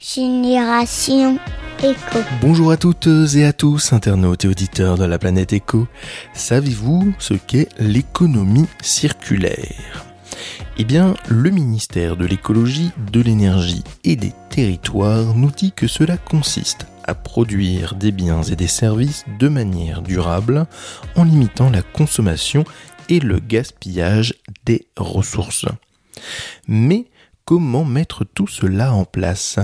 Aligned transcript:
Génération 0.00 1.40
Éco. 1.82 2.20
Bonjour 2.40 2.70
à 2.70 2.76
toutes 2.76 3.08
et 3.34 3.44
à 3.44 3.52
tous, 3.52 3.92
internautes 3.92 4.44
et 4.44 4.48
auditeurs 4.48 4.96
de 4.96 5.04
la 5.04 5.18
planète 5.18 5.52
Éco. 5.52 5.88
Savez-vous 6.34 7.12
ce 7.18 7.34
qu'est 7.34 7.68
l'économie 7.80 8.68
circulaire? 8.80 10.04
Eh 10.78 10.84
bien, 10.84 11.14
le 11.28 11.50
ministère 11.50 12.16
de 12.16 12.26
l'écologie, 12.26 12.92
de 13.10 13.20
l'énergie 13.20 13.82
et 14.04 14.14
des 14.14 14.32
territoires 14.50 15.34
nous 15.34 15.50
dit 15.50 15.72
que 15.72 15.88
cela 15.88 16.16
consiste 16.16 16.86
à 17.02 17.16
produire 17.16 17.96
des 17.96 18.12
biens 18.12 18.44
et 18.44 18.54
des 18.54 18.68
services 18.68 19.24
de 19.40 19.48
manière 19.48 20.02
durable 20.02 20.68
en 21.16 21.24
limitant 21.24 21.70
la 21.70 21.82
consommation 21.82 22.62
et 23.08 23.18
le 23.18 23.40
gaspillage 23.40 24.34
des 24.64 24.86
ressources. 24.96 25.66
Mais 26.68 27.06
comment 27.48 27.86
mettre 27.86 28.26
tout 28.26 28.46
cela 28.46 28.92
en 28.92 29.06
place 29.06 29.58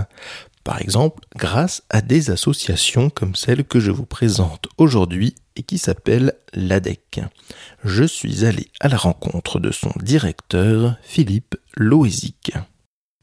Par 0.64 0.80
exemple, 0.80 1.22
grâce 1.36 1.82
à 1.90 2.00
des 2.00 2.30
associations 2.30 3.10
comme 3.10 3.34
celle 3.34 3.62
que 3.62 3.78
je 3.78 3.90
vous 3.90 4.06
présente 4.06 4.68
aujourd'hui 4.78 5.34
et 5.54 5.62
qui 5.62 5.76
s'appelle 5.76 6.32
l'ADEC. 6.54 7.20
Je 7.84 8.04
suis 8.04 8.46
allé 8.46 8.68
à 8.80 8.88
la 8.88 8.96
rencontre 8.96 9.60
de 9.60 9.70
son 9.70 9.92
directeur, 10.02 10.96
Philippe 11.02 11.56
Loézic. 11.76 12.54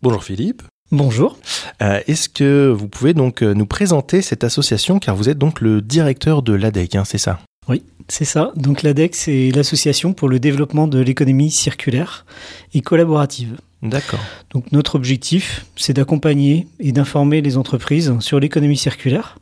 Bonjour 0.03 0.23
Philippe. 0.23 0.61
Bonjour. 0.91 1.39
Euh, 1.81 1.99
Est-ce 2.05 2.29
que 2.29 2.69
vous 2.69 2.87
pouvez 2.87 3.15
donc 3.15 3.41
euh, 3.41 3.55
nous 3.55 3.65
présenter 3.65 4.21
cette 4.21 4.43
association 4.43 4.99
car 4.99 5.15
vous 5.15 5.27
êtes 5.27 5.39
donc 5.39 5.59
le 5.59 5.81
directeur 5.81 6.43
de 6.43 6.53
l'ADEC, 6.53 6.97
hein, 6.97 7.03
c'est 7.03 7.17
ça? 7.17 7.39
Oui, 7.67 7.83
c'est 8.07 8.25
ça. 8.25 8.51
Donc 8.55 8.83
l'ADEC, 8.83 9.15
c'est 9.15 9.49
l'association 9.55 10.13
pour 10.13 10.29
le 10.29 10.39
développement 10.39 10.87
de 10.87 10.99
l'économie 10.99 11.49
circulaire 11.49 12.27
et 12.75 12.81
collaborative. 12.81 13.57
D'accord. 13.83 14.19
Donc 14.51 14.71
notre 14.71 14.95
objectif, 14.95 15.65
c'est 15.75 15.93
d'accompagner 15.93 16.67
et 16.79 16.91
d'informer 16.91 17.41
les 17.41 17.57
entreprises 17.57 18.13
sur 18.19 18.39
l'économie 18.39 18.77
circulaire, 18.77 19.39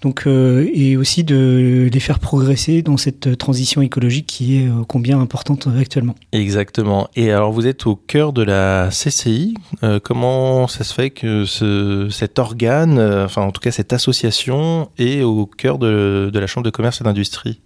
donc 0.00 0.28
euh, 0.28 0.70
et 0.72 0.96
aussi 0.96 1.24
de 1.24 1.90
les 1.92 2.00
faire 2.00 2.20
progresser 2.20 2.82
dans 2.82 2.96
cette 2.96 3.36
transition 3.36 3.82
écologique 3.82 4.26
qui 4.26 4.58
est 4.58 4.68
euh, 4.68 4.84
combien 4.86 5.18
importante 5.20 5.66
actuellement. 5.76 6.14
Exactement. 6.32 7.08
Et 7.16 7.32
alors 7.32 7.50
vous 7.50 7.66
êtes 7.66 7.86
au 7.86 7.96
cœur 7.96 8.32
de 8.32 8.42
la 8.42 8.90
CCI. 8.92 9.54
Euh, 9.82 9.98
comment 10.02 10.68
ça 10.68 10.84
se 10.84 10.94
fait 10.94 11.10
que 11.10 11.44
ce, 11.44 12.08
cet 12.10 12.38
organe, 12.38 12.98
euh, 12.98 13.24
enfin 13.24 13.42
en 13.42 13.50
tout 13.50 13.60
cas 13.60 13.72
cette 13.72 13.92
association, 13.92 14.88
est 14.98 15.22
au 15.22 15.46
cœur 15.46 15.78
de, 15.78 16.30
de 16.32 16.38
la 16.38 16.46
Chambre 16.46 16.64
de 16.64 16.70
commerce 16.70 17.00
et 17.00 17.04
d'industrie? 17.04 17.60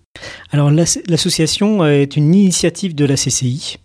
Alors 0.53 0.71
l'ass- 0.71 1.01
l'association 1.07 1.87
est 1.87 2.17
une 2.17 2.35
initiative 2.35 2.95
de 2.95 3.05
la 3.05 3.15
CCI. 3.17 3.77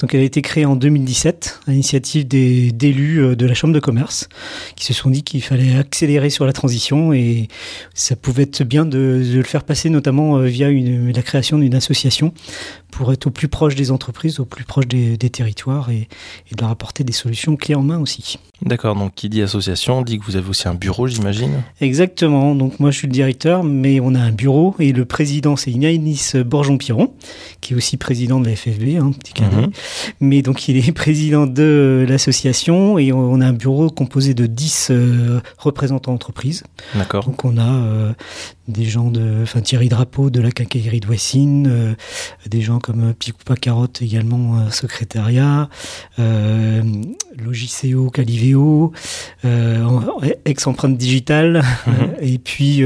Donc 0.00 0.14
elle 0.14 0.20
a 0.20 0.24
été 0.24 0.42
créée 0.42 0.64
en 0.64 0.76
2017 0.76 1.60
à 1.66 1.70
l'initiative 1.70 2.26
des- 2.26 2.72
d'élus 2.72 3.20
euh, 3.22 3.36
de 3.36 3.46
la 3.46 3.54
Chambre 3.54 3.74
de 3.74 3.80
commerce 3.80 4.28
qui 4.76 4.84
se 4.84 4.92
sont 4.92 5.10
dit 5.10 5.22
qu'il 5.22 5.42
fallait 5.42 5.76
accélérer 5.76 6.30
sur 6.30 6.46
la 6.46 6.52
transition 6.52 7.12
et 7.12 7.48
ça 7.94 8.16
pouvait 8.16 8.44
être 8.44 8.62
bien 8.64 8.84
de, 8.84 9.22
le 9.34 9.42
faire 9.42 9.64
passer 9.64 9.90
notamment 9.90 10.38
euh, 10.38 10.44
via 10.46 10.68
la 10.70 11.22
création 11.22 11.58
d'une 11.58 11.74
association 11.74 12.32
pour 12.94 13.12
être 13.12 13.26
au 13.26 13.30
plus 13.30 13.48
proche 13.48 13.74
des 13.74 13.90
entreprises, 13.90 14.38
au 14.38 14.44
plus 14.44 14.64
proche 14.64 14.86
des, 14.86 15.16
des 15.16 15.28
territoires 15.28 15.90
et, 15.90 16.08
et 16.50 16.54
de 16.54 16.60
leur 16.60 16.70
apporter 16.70 17.02
des 17.02 17.12
solutions 17.12 17.56
clés 17.56 17.74
en 17.74 17.82
main 17.82 17.98
aussi. 17.98 18.38
D'accord. 18.62 18.94
Donc 18.94 19.14
qui 19.14 19.28
dit 19.28 19.42
association 19.42 20.02
dit 20.02 20.18
que 20.18 20.24
vous 20.24 20.36
avez 20.36 20.48
aussi 20.48 20.68
un 20.68 20.74
bureau, 20.74 21.08
j'imagine. 21.08 21.62
Exactement. 21.80 22.54
Donc 22.54 22.78
moi 22.78 22.92
je 22.92 22.98
suis 22.98 23.06
le 23.08 23.12
directeur, 23.12 23.64
mais 23.64 23.98
on 24.00 24.14
a 24.14 24.20
un 24.20 24.30
bureau 24.30 24.76
et 24.78 24.92
le 24.92 25.04
président 25.04 25.56
c'est 25.56 25.72
Inaïs 25.72 26.36
Borjon-Piron, 26.36 27.12
qui 27.60 27.74
est 27.74 27.76
aussi 27.76 27.96
président 27.96 28.40
de 28.40 28.48
la 28.48 28.54
FFB, 28.54 28.96
hein, 29.00 29.10
petit 29.12 29.34
d'œil. 29.34 29.64
Mhm. 29.66 29.70
Mais 30.20 30.42
donc 30.42 30.68
il 30.68 30.76
est 30.76 30.92
président 30.94 31.46
de 31.46 32.06
l'association 32.08 32.96
et 32.98 33.12
on 33.12 33.40
a 33.40 33.46
un 33.46 33.52
bureau 33.52 33.90
composé 33.90 34.34
de 34.34 34.46
10 34.46 34.88
euh, 34.90 35.40
représentants 35.58 36.12
d'entreprises. 36.12 36.62
D'accord. 36.94 37.24
Donc 37.24 37.44
on 37.44 37.58
a 37.58 37.72
euh, 37.72 38.12
des 38.68 38.84
gens 38.84 39.10
de, 39.10 39.42
enfin 39.42 39.60
Thierry 39.60 39.88
Drapeau 39.88 40.30
de 40.30 40.40
la 40.40 40.50
quincaillerie 40.50 41.00
de 41.00 41.06
Voissine, 41.06 41.66
euh, 41.66 41.94
des 42.48 42.62
gens 42.62 42.78
comme 42.84 43.02
euh, 43.08 43.12
Petit 43.14 43.32
Coupa 43.32 43.56
Carotte 43.56 44.02
également 44.02 44.58
euh, 44.58 44.70
secrétariat, 44.70 45.70
euh, 46.18 46.82
Logiceo 47.42 48.10
Caliveo, 48.10 48.92
euh, 49.46 49.80
ex 50.44 50.66
empreinte 50.66 50.98
digitale, 50.98 51.62
Mhm. 51.86 51.94
et 52.20 52.38
puis 52.38 52.82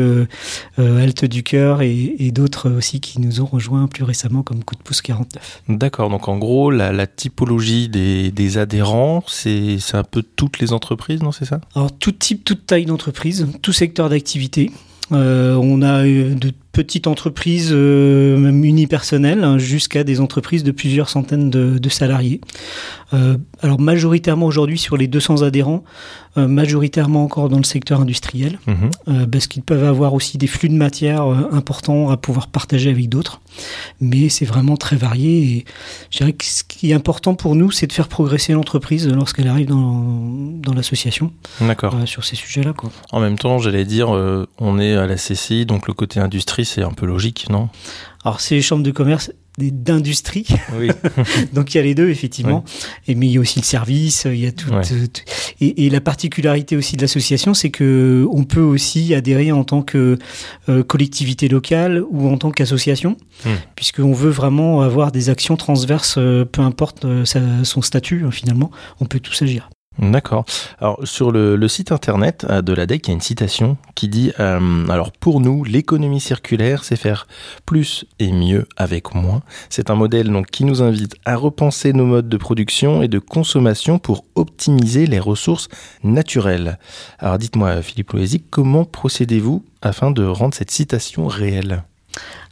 Halte 0.79 1.25
du 1.25 1.43
cœur 1.43 1.83
et, 1.83 2.15
et 2.19 2.31
d'autres 2.31 2.71
aussi 2.71 3.01
qui 3.01 3.21
nous 3.21 3.41
ont 3.41 3.47
rejoints 3.47 3.89
plus 3.89 4.05
récemment 4.05 4.43
comme 4.43 4.63
Coup 4.63 4.77
de 4.77 4.83
pouce 4.83 5.03
49. 5.03 5.63
D'accord. 5.69 6.11
Donc 6.11 6.29
en 6.29 6.39
gros, 6.39 6.71
la, 6.71 6.93
la 6.93 7.07
typologie 7.09 7.89
des, 7.89 8.31
des 8.31 8.59
adhérents, 8.59 9.25
c'est 9.27 9.79
un 9.95 10.05
peu 10.05 10.23
toutes 10.23 10.61
les 10.61 10.73
entreprises, 10.73 11.23
non 11.23 11.33
C'est 11.33 11.45
ça? 11.45 11.61
Alors 11.75 11.91
tout 11.91 12.13
type, 12.13 12.45
toute 12.45 12.67
taille 12.67 12.87
d'entreprise, 12.87 13.49
tout 13.63 13.73
secteur 13.73 14.09
d'activité. 14.09 14.71
Euh, 15.11 15.55
on 15.55 15.81
a 15.83 16.03
de 16.05 16.53
petites 16.73 17.07
entreprises, 17.07 17.71
euh, 17.73 18.37
même 18.37 18.65
unipersonnelles, 18.65 19.43
hein, 19.43 19.59
jusqu'à 19.59 20.05
des 20.05 20.21
entreprises 20.21 20.63
de 20.65 20.71
plusieurs 20.71 21.09
centaines 21.09 21.51
de, 21.51 21.79
de 21.79 21.89
salariés. 21.89 22.41
Euh, 23.15 23.39
alors 23.63 23.81
majoritairement 23.81 24.47
aujourd'hui 24.47 24.79
sur 24.79 24.97
les 24.97 25.09
200 25.09 25.43
adhérents, 25.43 25.83
euh, 26.37 26.47
majoritairement 26.47 27.25
encore 27.25 27.49
dans 27.49 27.57
le 27.57 27.65
secteur 27.65 28.01
industriel, 28.03 28.59
Mhm. 28.67 29.27
parce 29.31 29.47
qu'ils 29.47 29.63
peuvent 29.63 29.85
avoir 29.85 30.13
aussi 30.13 30.37
des 30.37 30.47
flux 30.47 30.69
de 30.69 30.75
matière 30.75 31.23
importants 31.23 32.11
à 32.11 32.17
pouvoir 32.19 32.49
partager 32.49 32.91
avec 32.91 33.09
d'autres. 33.09 33.41
Mais 34.01 34.29
c'est 34.29 34.45
vraiment 34.45 34.77
très 34.77 34.97
varié 34.97 35.39
et 35.43 35.65
je 36.11 36.19
dirais 36.19 36.33
que 36.35 36.45
ce 36.45 36.63
qui 36.65 36.91
est 36.91 36.95
important 36.95 37.35
pour 37.35 37.55
nous, 37.57 37.71
c'est 37.71 37.87
de 37.87 37.93
faire 37.93 38.09
progresser 38.09 38.53
l'entreprise 38.53 39.09
lorsqu'elle 39.09 39.49
arrive 39.49 39.69
dans, 39.69 40.05
dans 40.63 40.75
l'association 40.75 41.33
D'accord. 41.63 41.95
euh, 41.97 42.07
sur 42.07 42.25
ces 42.25 42.37
sujets-là. 42.37 42.75
En 43.11 43.21
même 43.21 43.39
temps, 43.39 43.59
j'allais 43.59 43.85
dire, 43.87 44.15
euh, 44.15 44.47
on 44.59 44.79
est 44.79 44.95
à 44.95 45.07
la 45.07 45.17
CCI, 45.17 45.65
donc 45.67 45.89
le 45.89 45.95
côté 45.95 46.21
industrie, 46.21 46.67
c'est 46.69 46.83
un 46.83 46.93
peu 46.93 47.07
logique, 47.07 47.47
non? 47.51 47.69
Alors, 48.25 48.41
c'est 48.41 48.55
les 48.57 48.63
chambres 48.63 48.83
de 48.83 48.91
commerce 48.91 49.31
d'industrie, 49.59 50.47
Oui. 50.79 50.89
donc 51.53 51.75
il 51.75 51.79
y 51.79 51.81
a 51.81 51.83
les 51.83 51.95
deux, 51.97 52.11
effectivement. 52.11 52.65
Et, 53.09 53.17
mais 53.17 53.27
il 53.27 53.33
y 53.33 53.39
a 53.39 53.41
aussi 53.41 53.59
le 53.59 53.65
service, 53.65 54.25
il 54.31 54.39
y 54.39 54.47
a 54.47 54.53
tout. 54.53 54.71
Ouais. 54.71 54.83
euh, 54.93 55.07
tout- 55.13 55.23
et, 55.61 55.87
et 55.87 55.91
la 55.91 56.01
particularité 56.01 56.77
aussi 56.77 56.97
de 56.97 57.03
l'association, 57.03 57.55
c'est 57.55 57.71
que 57.71 58.25
on 58.31 58.45
peut 58.45 58.61
aussi 58.61 59.15
adhérer 59.15 59.51
en 59.51 59.65
tant 59.65 59.83
que 59.83 60.17
euh, 60.69 60.85
collectivité 60.85 61.49
locale 61.49 62.05
ou 62.09 62.29
en 62.29 62.39
tant 62.39 62.51
qu'association, 62.53 63.17
Hmm. 63.45 63.51
puisqu'on 63.77 64.13
veut 64.13 64.31
vraiment 64.31 64.81
avoir 64.83 65.13
des 65.13 65.29
actions 65.31 65.57
transverses, 65.57 66.17
euh, 66.19 66.45
peu 66.45 66.61
importe 66.63 67.05
euh, 67.05 67.25
sa- 67.25 67.63
son 67.65 67.83
statut, 67.83 68.23
hein, 68.27 68.31
finalement, 68.33 68.71
on 69.01 69.07
peut 69.07 69.21
tous 69.21 69.43
agir. 69.43 69.71
D'accord. 69.99 70.45
Alors 70.81 71.01
sur 71.03 71.33
le, 71.33 71.69
site 71.69 71.91
internet 71.91 72.47
euh, 72.49 72.63
de 72.63 72.73
l'ADEC, 72.73 73.07
il 73.07 73.11
y 73.11 73.13
a 73.13 73.15
une 73.15 73.21
citation 73.21 73.77
qui 73.97 74.09
dit 74.09 74.33
euh, 74.39 74.87
alors 74.89 75.11
pour 75.11 75.41
nous, 75.41 75.65
l'économie 75.65 76.21
circulaire, 76.21 76.85
c'est 76.85 76.97
faire 76.97 77.27
plus 77.67 78.05
et 78.21 78.31
mieux 78.31 78.67
avec 78.77 79.15
moins. 79.15 79.43
C'est 79.71 79.91
un 79.91 79.97
modèle 79.97 80.31
donc 80.31 80.47
qui 80.47 80.65
nous 80.65 80.83
invite 80.83 81.17
à 81.25 81.35
repenser 81.35 81.93
nos 81.93 82.07
modes 82.07 82.29
de 82.29 82.37
production 82.37 83.03
et 83.03 83.09
de 83.09 83.19
consommation 83.19 83.99
pour 83.99 84.25
optimiser 84.37 85.07
les 85.07 85.19
ressources 85.19 85.69
naturelles. 86.05 86.79
Alors 87.19 87.39
dites-moi, 87.39 87.83
Philippe 87.83 88.13
Loisic, 88.13 88.45
comment 88.51 88.85
procédez-vous 88.85 89.65
afin 89.83 90.13
de 90.13 90.25
rendre 90.25 90.55
cette 90.55 90.71
citation 90.71 91.27
réelle? 91.27 91.83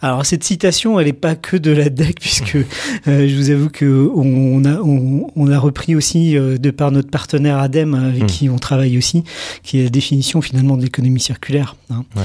Alors 0.02 0.26
cette 0.26 0.44
citation, 0.44 1.00
elle 1.00 1.06
n'est 1.06 1.12
pas 1.14 1.34
que 1.36 1.56
de 1.56 1.70
la 1.70 1.88
DEC, 1.88 2.20
puisque 2.20 2.56
euh, 2.56 3.26
je 3.28 3.34
vous 3.34 3.50
avoue 3.50 3.70
que 3.70 4.10
on 4.14 4.62
a, 4.66 4.74
on, 4.80 5.28
on 5.34 5.50
a 5.50 5.58
repris 5.58 5.94
aussi 5.96 6.36
euh, 6.36 6.58
de 6.58 6.70
par 6.70 6.90
notre 6.90 7.10
partenaire 7.10 7.58
ADEME 7.58 7.94
avec 7.94 8.22
Mm. 8.24 8.26
qui 8.26 8.48
on 8.50 8.58
travaille 8.58 8.98
aussi, 8.98 9.24
qui 9.62 9.80
est 9.80 9.84
la 9.84 9.88
définition 9.88 10.42
finalement 10.42 10.76
de 10.76 10.82
l'économie 10.82 11.18
circulaire. 11.20 11.76
hein. 11.90 12.04
Ouais. 12.14 12.22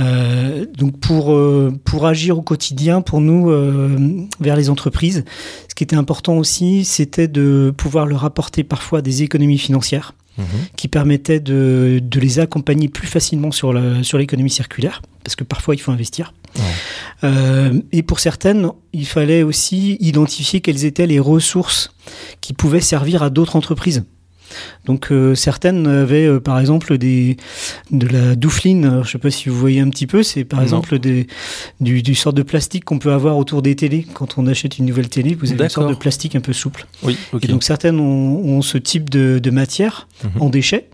Euh, 0.00 0.66
donc 0.76 0.98
pour 0.98 1.32
pour 1.84 2.06
agir 2.06 2.38
au 2.38 2.42
quotidien, 2.42 3.00
pour 3.02 3.20
nous 3.20 3.50
vers 4.40 4.56
les 4.56 4.68
entreprises, 4.70 5.24
ce 5.68 5.74
qui 5.74 5.84
était 5.84 5.96
important 5.96 6.36
aussi, 6.38 6.84
c'était 6.84 7.28
de 7.28 7.72
pouvoir 7.76 8.06
leur 8.06 8.24
apporter 8.24 8.64
parfois 8.64 9.00
des 9.02 9.22
économies 9.22 9.58
financières 9.58 10.14
Mhm. 10.38 10.44
qui 10.76 10.88
permettaient 10.88 11.40
de, 11.40 12.00
de 12.02 12.20
les 12.20 12.38
accompagner 12.38 12.88
plus 12.88 13.06
facilement 13.06 13.50
sur 13.50 13.72
la- 13.72 14.02
sur 14.02 14.16
l'économie 14.18 14.50
circulaire, 14.50 15.02
parce 15.24 15.36
que 15.36 15.44
parfois 15.44 15.74
il 15.74 15.78
faut 15.78 15.92
investir. 15.92 16.32
Ouais. 16.56 16.62
Euh, 17.24 17.80
et 17.92 18.02
pour 18.02 18.18
certaines, 18.20 18.68
il 18.92 19.06
fallait 19.06 19.42
aussi 19.42 19.96
identifier 20.00 20.60
quelles 20.60 20.84
étaient 20.84 21.06
les 21.06 21.20
ressources 21.20 21.94
qui 22.40 22.52
pouvaient 22.54 22.80
servir 22.80 23.22
à 23.22 23.30
d'autres 23.30 23.56
entreprises. 23.56 24.04
Donc 24.84 25.10
euh, 25.10 25.34
certaines 25.34 25.86
avaient 25.86 26.26
euh, 26.26 26.40
par 26.40 26.58
exemple 26.60 26.98
des 26.98 27.36
de 27.90 28.06
la 28.06 28.34
doufline, 28.36 29.02
je 29.04 29.10
sais 29.10 29.18
pas 29.18 29.30
si 29.30 29.48
vous 29.48 29.58
voyez 29.58 29.80
un 29.80 29.88
petit 29.90 30.06
peu, 30.06 30.22
c'est 30.22 30.44
par 30.44 30.58
Non. 30.60 30.64
exemple 30.64 30.98
des 30.98 31.26
du, 31.80 32.02
du 32.02 32.14
sort 32.14 32.32
de 32.32 32.42
plastique 32.42 32.84
qu'on 32.84 32.98
peut 32.98 33.12
avoir 33.12 33.36
autour 33.38 33.62
des 33.62 33.74
télés 33.76 34.06
quand 34.14 34.38
on 34.38 34.46
achète 34.46 34.78
une 34.78 34.86
nouvelle 34.86 35.08
télé, 35.08 35.34
vous 35.34 35.52
avez 35.52 35.62
une 35.64 35.68
sorte 35.68 35.88
de 35.90 35.94
plastique 35.94 36.34
un 36.36 36.40
peu 36.40 36.52
souple. 36.52 36.86
Oui. 37.02 37.16
Et 37.42 37.46
donc 37.46 37.62
certaines 37.62 38.00
ont, 38.00 38.38
ont 38.44 38.62
ce 38.62 38.78
type 38.78 39.10
de, 39.10 39.38
de 39.42 39.50
matière 39.50 40.08
Mhm. 40.24 40.42
en 40.42 40.48
déchets. 40.50 40.88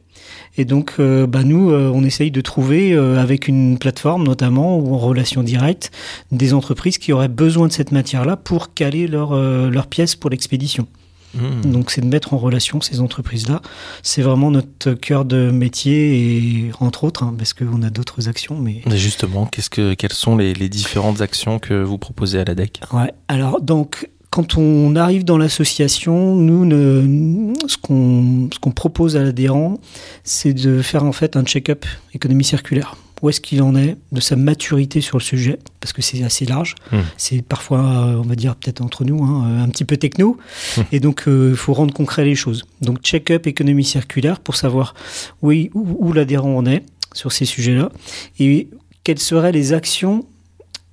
Et 0.56 0.64
donc, 0.64 0.94
euh, 0.99 1.26
bah, 1.26 1.44
nous, 1.44 1.70
euh, 1.70 1.90
on 1.94 2.02
essaye 2.02 2.31
de 2.31 2.40
trouver, 2.40 2.93
euh, 2.93 3.20
avec 3.20 3.46
une 3.46 3.78
plateforme 3.78 4.25
notamment, 4.25 4.78
ou 4.78 4.93
en 4.94 4.99
relation 4.99 5.43
directe, 5.43 5.90
des 6.32 6.52
entreprises 6.52 6.99
qui 6.99 7.12
auraient 7.12 7.28
besoin 7.28 7.69
de 7.69 7.72
cette 7.72 7.93
matière-là 7.93 8.37
pour 8.37 8.75
caler 8.75 9.06
leur, 9.06 9.37
leurs 9.70 9.87
pièces 9.87 10.16
pour 10.16 10.31
l'expédition. 10.31 10.87
Mmh. 11.35 11.71
Donc 11.71 11.91
c'est 11.91 12.01
de 12.01 12.07
mettre 12.07 12.35
en 12.35 12.39
relation 12.39 12.81
ces 12.81 13.01
entreprises-là. 13.01 13.61
C'est 14.03 14.23
vraiment 14.23 14.51
notre 14.51 14.93
cœur 14.95 15.25
de 15.25 15.51
métier 15.51 16.17
et 16.17 16.71
entre 16.81 17.05
autres, 17.05 17.23
hein, 17.23 17.35
parce 17.37 17.53
qu'on 17.55 17.83
a 17.83 17.91
d'autres 17.91 18.29
actions. 18.29 18.59
Mais 18.59 18.83
justement, 18.97 19.47
qu'est-ce 19.47 19.71
que, 19.71 19.95
quelles 19.95 20.13
sont 20.13 20.37
les, 20.37 20.55
les 20.55 20.69
différentes 20.69 21.21
actions 21.21 21.59
que 21.59 21.83
vous 21.83 21.99
proposez 21.99 22.39
à 22.41 22.45
l'ADEC 22.45 22.81
ouais. 22.93 23.13
Alors 23.29 23.61
donc 23.61 24.09
quand 24.31 24.59
on 24.59 24.95
arrive 24.95 25.25
dans 25.25 25.39
l'association, 25.39 26.35
nous, 26.37 26.67
ne- 26.67 27.55
ce 27.67 27.77
qu'on 27.79 28.51
ce 28.53 28.59
qu'on 28.59 28.73
propose 28.73 29.17
à 29.17 29.23
l'adhérent, 29.23 29.79
c'est 30.23 30.53
de 30.53 30.83
faire 30.83 31.05
en 31.05 31.13
fait 31.13 31.37
un 31.37 31.45
check-up 31.45 31.87
économie 32.15 32.45
circulaire. 32.45 32.97
Où 33.20 33.29
est-ce 33.31 33.41
qu'il 33.41 33.62
en 33.62 33.75
est 33.75 33.97
de 34.12 34.20
sa 34.20 34.37
maturité 34.37 35.00
sur 35.00 35.19
le 35.19 35.23
sujet 35.23 35.59
Parce 35.81 35.93
que 35.93 36.03
c'est 36.03 36.23
assez 36.23 36.44
large. 36.44 36.75
Hmm. 36.93 37.00
C'est 37.17 37.43
parfois, 37.43 37.81
euh, 37.81 38.17
on 38.17 38.23
va 38.23 38.37
dire 38.37 38.55
peut-être 38.55 38.81
entre 38.81 39.05
nous, 39.05 39.25
hein, 39.25 39.62
un 39.62 39.69
petit 39.69 39.85
peu 39.85 39.97
techno. 39.97 40.38
Hmm. 40.76 40.82
Et 40.93 41.00
donc, 41.00 41.26
euh, 41.26 41.50
il 41.50 41.56
faut 41.56 41.73
rendre 41.73 41.93
concret 41.93 42.25
les 42.25 42.35
choses. 42.35 42.65
Donc, 42.81 43.00
check-up 43.03 43.47
économie 43.47 43.85
circulaire 43.85 44.41
pour 44.41 44.56
savoir 44.56 44.94
où, 45.43 45.53
où 45.75 46.12
l'adhérent 46.12 46.56
en 46.56 46.67
est 46.67 46.85
sur 47.12 47.32
ces 47.32 47.44
sujets-là 47.44 47.91
et 48.38 48.69
quelles 49.03 49.19
seraient 49.19 49.53
les 49.53 49.73
actions 49.73 50.25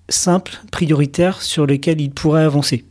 simples, 0.10 0.60
prioritaires 0.72 1.42
sur 1.42 1.66
lesquelles 1.66 2.02
il 2.02 2.12
pourrait 2.12 2.44
avancer. 2.44 2.86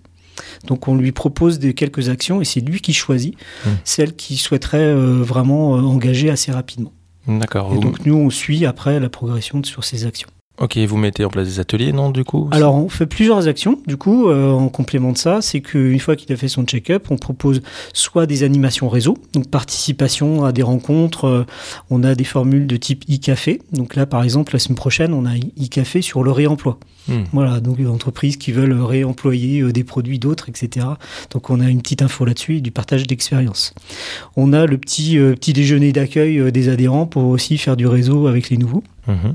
Donc 0.66 0.88
on 0.88 0.96
lui 0.96 1.12
propose 1.12 1.58
des, 1.58 1.75
quelques 1.75 2.08
actions 2.08 2.40
et 2.40 2.44
c'est 2.44 2.60
lui 2.60 2.81
qui 2.81 2.92
choisit 2.92 3.36
Hmm. 3.64 3.70
celles 3.84 4.14
qu'il 4.14 4.38
souhaiterait 4.38 4.78
euh, 4.78 5.22
vraiment 5.22 5.76
euh, 5.76 5.81
engager 5.81 6.31
assez 6.31 6.52
rapidement. 6.52 6.92
D'accord. 7.26 7.74
Et 7.74 7.78
donc 7.78 8.04
nous 8.04 8.16
on 8.16 8.30
suit 8.30 8.66
après 8.66 9.00
la 9.00 9.08
progression 9.08 9.62
sur 9.62 9.84
ces 9.84 10.06
actions. 10.06 10.28
Ok, 10.60 10.78
vous 10.78 10.96
mettez 10.96 11.24
en 11.24 11.30
place 11.30 11.48
des 11.48 11.58
ateliers, 11.58 11.92
non, 11.92 12.10
du 12.10 12.22
coup 12.22 12.48
Alors 12.52 12.76
on 12.76 12.88
fait 12.88 13.06
plusieurs 13.06 13.48
actions 13.48 13.80
du 13.88 13.96
coup 13.96 14.28
euh, 14.28 14.52
en 14.52 14.68
complément 14.68 15.10
de 15.10 15.18
ça, 15.18 15.42
c'est 15.42 15.60
qu'une 15.60 15.98
fois 15.98 16.14
qu'il 16.14 16.32
a 16.32 16.36
fait 16.36 16.46
son 16.46 16.64
check-up, 16.64 17.08
on 17.10 17.16
propose 17.16 17.60
soit 17.92 18.26
des 18.26 18.44
animations 18.44 18.88
réseau, 18.88 19.18
donc 19.32 19.48
participation 19.48 20.44
à 20.44 20.52
des 20.52 20.62
rencontres, 20.62 21.24
euh, 21.24 21.46
on 21.90 22.04
a 22.04 22.14
des 22.14 22.22
formules 22.22 22.68
de 22.68 22.76
type 22.76 23.04
e-café. 23.10 23.62
Donc 23.72 23.96
là 23.96 24.06
par 24.06 24.22
exemple 24.22 24.52
la 24.52 24.60
semaine 24.60 24.76
prochaine 24.76 25.12
on 25.12 25.26
a 25.26 25.34
e-café 25.34 26.02
sur 26.02 26.22
le 26.22 26.30
réemploi. 26.30 26.78
Hmm. 27.08 27.24
Voilà, 27.32 27.58
donc 27.58 27.76
des 27.76 27.88
entreprises 27.88 28.36
qui 28.36 28.52
veulent 28.52 28.80
réemployer 28.80 29.60
euh, 29.60 29.72
des 29.72 29.82
produits 29.82 30.20
d'autres, 30.20 30.48
etc. 30.48 30.86
Donc 31.32 31.50
on 31.50 31.58
a 31.58 31.68
une 31.68 31.82
petite 31.82 32.00
info 32.00 32.24
là-dessus 32.24 32.58
et 32.58 32.60
du 32.60 32.70
partage 32.70 33.08
d'expérience. 33.08 33.74
On 34.36 34.52
a 34.52 34.66
le 34.66 34.78
petit, 34.78 35.16
petit 35.16 35.52
déjeuner 35.52 35.92
d'accueil 35.92 36.52
des 36.52 36.68
adhérents 36.68 37.06
pour 37.06 37.24
aussi 37.24 37.58
faire 37.58 37.76
du 37.76 37.88
réseau 37.88 38.28
avec 38.28 38.50
les 38.50 38.56
nouveaux. 38.56 38.84
Mhm. 39.08 39.34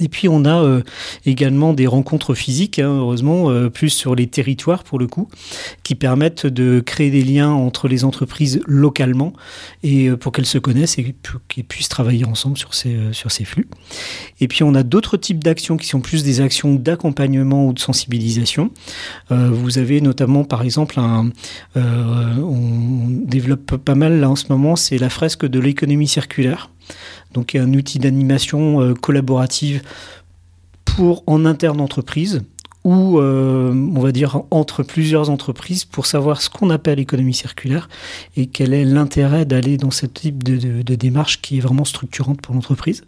Et 0.00 0.08
puis 0.08 0.28
on 0.28 0.44
a 0.44 0.62
euh, 0.62 0.82
également 1.24 1.72
des 1.72 1.86
rencontres 1.86 2.34
physiques, 2.34 2.78
hein, 2.78 2.96
heureusement, 2.98 3.50
euh, 3.50 3.70
plus 3.70 3.90
sur 3.90 4.14
les 4.14 4.26
territoires 4.26 4.82
pour 4.82 4.98
le 4.98 5.06
coup, 5.06 5.28
qui 5.82 5.94
permettent 5.94 6.46
de 6.46 6.80
créer 6.80 7.10
des 7.10 7.22
liens 7.22 7.50
entre 7.50 7.88
les 7.88 8.04
entreprises 8.04 8.60
localement 8.66 9.32
et 9.82 10.08
euh, 10.08 10.16
pour 10.16 10.32
qu'elles 10.32 10.46
se 10.46 10.58
connaissent 10.58 10.98
et 10.98 11.14
qu'elles 11.48 11.64
puissent 11.64 11.88
travailler 11.88 12.24
ensemble 12.24 12.58
sur 12.58 12.74
ces, 12.74 12.96
sur 13.12 13.30
ces 13.30 13.44
flux. 13.44 13.68
Et 14.40 14.48
puis 14.48 14.62
on 14.62 14.74
a 14.74 14.82
d'autres 14.82 15.16
types 15.16 15.42
d'actions 15.42 15.76
qui 15.76 15.86
sont 15.86 16.00
plus 16.00 16.24
des 16.24 16.40
actions 16.40 16.74
d'accompagnement 16.74 17.66
ou 17.66 17.72
de 17.72 17.78
sensibilisation. 17.78 18.70
Vous 19.30 19.78
avez 19.78 20.00
notamment 20.00 20.44
par 20.44 20.62
exemple 20.62 20.98
un, 20.98 21.30
on 21.76 23.08
développe 23.08 23.76
pas 23.76 23.94
mal 23.94 24.20
là 24.20 24.30
en 24.30 24.36
ce 24.36 24.46
moment, 24.48 24.76
c'est 24.76 24.98
la 24.98 25.10
fresque 25.10 25.46
de 25.46 25.60
l'économie 25.60 26.08
circulaire. 26.08 26.70
Donc 27.34 27.54
un 27.54 27.74
outil 27.74 27.98
d'animation 27.98 28.80
euh, 28.80 28.94
collaborative 28.94 29.82
pour 30.84 31.22
en 31.26 31.44
interne 31.44 31.80
entreprise 31.80 32.42
ou 32.84 33.18
euh, 33.18 33.72
on 33.96 34.00
va 34.00 34.12
dire 34.12 34.42
entre 34.50 34.82
plusieurs 34.82 35.30
entreprises 35.30 35.84
pour 35.86 36.04
savoir 36.04 36.42
ce 36.42 36.50
qu'on 36.50 36.68
appelle 36.68 36.98
économie 37.00 37.32
circulaire 37.34 37.88
et 38.36 38.46
quel 38.46 38.74
est 38.74 38.84
l'intérêt 38.84 39.46
d'aller 39.46 39.78
dans 39.78 39.90
ce 39.90 40.04
type 40.04 40.42
de, 40.42 40.56
de- 40.56 40.82
de 40.82 40.94
démarche 40.94 41.40
qui 41.40 41.56
est 41.56 41.60
vraiment 41.60 41.86
structurante 41.86 42.42
pour 42.42 42.54
l'entreprise. 42.54 43.02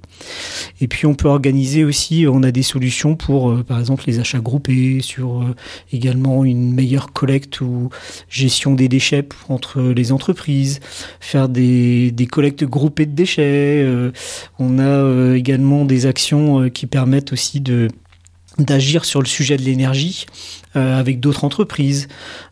Et 0.81 0.89
puis 0.89 1.07
on 1.07 1.15
peut 1.15 1.29
organiser 1.29 1.85
aussi, 1.85 2.25
on 2.27 2.43
a 2.43 2.51
des 2.51 2.63
solutions 2.63 3.17
pour 3.17 3.51
euh, 3.51 3.63
par 3.63 3.79
exemple 3.79 4.05
les 4.07 4.19
achats 4.19 4.39
groupés, 4.41 5.01
sur 5.03 5.43
euh, 5.43 5.55
également 5.93 6.45
une 6.45 6.73
meilleure 6.73 7.13
collecte 7.13 7.61
ou 7.61 7.91
gestion 8.31 8.75
des 8.75 8.89
déchets 8.89 9.23
pour- 9.23 9.51
entre 9.51 9.83
les 9.83 10.11
entreprises, 10.13 10.81
faire 11.21 11.49
des, 11.51 12.11
des 12.13 12.27
collectes 12.27 12.65
groupées 12.65 13.07
de 13.07 13.15
déchets. 13.15 13.83
euh, 13.85 14.11
on 14.59 14.79
a 14.79 15.35
également 15.37 15.85
des 15.85 16.07
actions 16.07 16.71
qui 16.71 16.87
permettent 16.87 17.33
aussi 17.33 17.61
de 17.61 17.89
d'agir 18.59 19.05
sur 19.05 19.21
le 19.21 19.27
sujet 19.27 19.57
de 19.57 19.63
l'énergie 19.63 20.27
euh, 20.77 20.99
avec 20.99 21.21
d'autres 21.21 21.45
entreprises. 21.45 22.09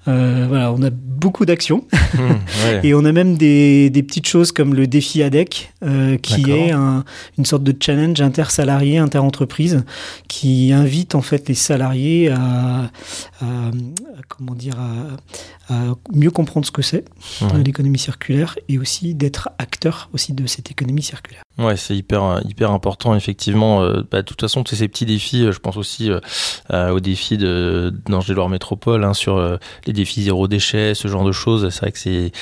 Euh, 0.07 0.45
voilà, 0.49 0.71
on 0.73 0.83
a 0.83 0.91
beaucoup 0.91 1.47
d'actions 1.47 1.85
ouais. 2.67 2.81
et 2.83 2.93
on 2.95 3.05
a 3.07 3.13
même 3.13 3.37
des, 3.39 3.89
des 3.89 4.03
petites 4.03 4.27
choses 4.27 4.53
comme 4.53 4.75
le 4.75 4.87
défi 4.87 5.23
ADEC, 5.23 5.73
euh, 5.83 6.19
qui 6.19 6.51
est 6.51 6.73
un- 6.73 7.05
une 7.39 7.47
sorte 7.47 7.63
de 7.65 7.75
challenge 7.81 8.21
intersalarié, 8.21 8.99
interentreprise, 8.99 9.83
qui 10.29 10.73
invite 10.75 11.15
en 11.15 11.23
fait 11.23 11.49
les 11.49 11.55
salariés 11.55 12.29
à, 12.29 12.37
à- 12.41 12.85
à- 13.41 13.71
comment 14.29 14.55
dire, 14.55 14.75
à, 14.79 15.73
à 15.75 15.95
mieux 16.13 16.31
comprendre 16.31 16.67
ce 16.67 16.71
que 16.73 16.83
c'est 16.83 17.07
euh, 17.41 17.63
l'économie 17.65 17.99
circulaire 17.99 18.57
et 18.69 18.79
aussi 18.79 19.15
d'être 19.15 19.49
acteur 19.59 20.11
aussi 20.13 20.35
de 20.35 20.47
cette 20.47 20.71
économie 20.71 21.03
circulaire. 21.03 21.41
Ouais, 21.57 21.77
c'est 21.77 21.97
hyper 21.97 22.41
hyper 22.45 22.73
important 22.73 23.15
effectivement. 23.15 23.83
Euh, 23.83 24.03
bah, 24.11 24.19
de 24.21 24.27
toute 24.27 24.41
façon, 24.43 24.65
tous 24.65 24.75
ces 24.75 24.89
petits 24.89 25.07
défis, 25.07 25.47
je 25.51 25.59
pense 25.59 25.77
aussi 25.79 26.11
aux 26.71 27.01
défis 27.01 27.39
de 27.39 27.95
d'Angers-Loire 28.07 28.49
Métropole 28.51 29.05
hein, 29.05 29.15
sur 29.15 29.59
les 29.87 29.93
défis 29.95 30.25
zéro 30.25 30.49
déchet, 30.49 30.95
ce 30.95 31.09
genre 31.09 31.25
de 31.25 31.33
choses. 31.33 31.69
C'est 31.71 31.81
vrai 31.81 31.93
que 31.93 31.99
c'est 31.99 32.33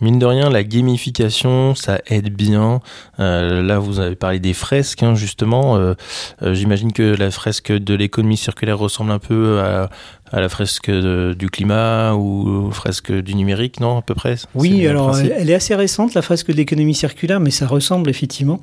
mine 0.00 0.18
de 0.18 0.26
rien 0.26 0.50
la 0.50 0.64
gamification, 0.64 1.74
ça 1.74 2.00
aide 2.06 2.34
bien. 2.34 2.80
Euh, 3.20 3.62
là, 3.62 3.78
vous 3.78 4.00
avez 4.00 4.16
parlé 4.16 4.40
des 4.40 4.54
fresques 4.54 5.02
hein, 5.02 5.14
justement. 5.14 5.76
Euh, 5.76 5.94
euh, 6.42 6.54
J'imagine 6.54 6.92
que 6.92 7.14
la 7.14 7.30
fresque 7.30 7.72
de 7.72 7.94
l'économie 7.94 8.36
circulaire 8.36 8.78
ressemble 8.78 9.12
un 9.12 9.18
peu 9.18 9.60
à, 9.60 9.88
à 10.32 10.40
la 10.40 10.48
fresque 10.48 10.90
de- 10.90 11.34
du 11.38 11.50
climat 11.50 12.14
ou 12.14 12.70
fresque 12.72 13.12
du 13.12 13.34
numérique, 13.34 13.80
non 13.80 13.98
à 13.98 14.02
peu 14.02 14.14
près? 14.14 14.36
Oui, 14.54 14.86
alors 14.86 15.16
elle 15.18 15.50
est 15.50 15.54
assez 15.54 15.74
récente, 15.74 16.14
la 16.14 16.22
fresque 16.22 16.48
de 16.48 16.54
l'économie 16.56 16.94
circulaire, 16.94 17.38
mais 17.38 17.50
ça 17.50 17.66
ressemble 17.66 18.08
effectivement. 18.08 18.60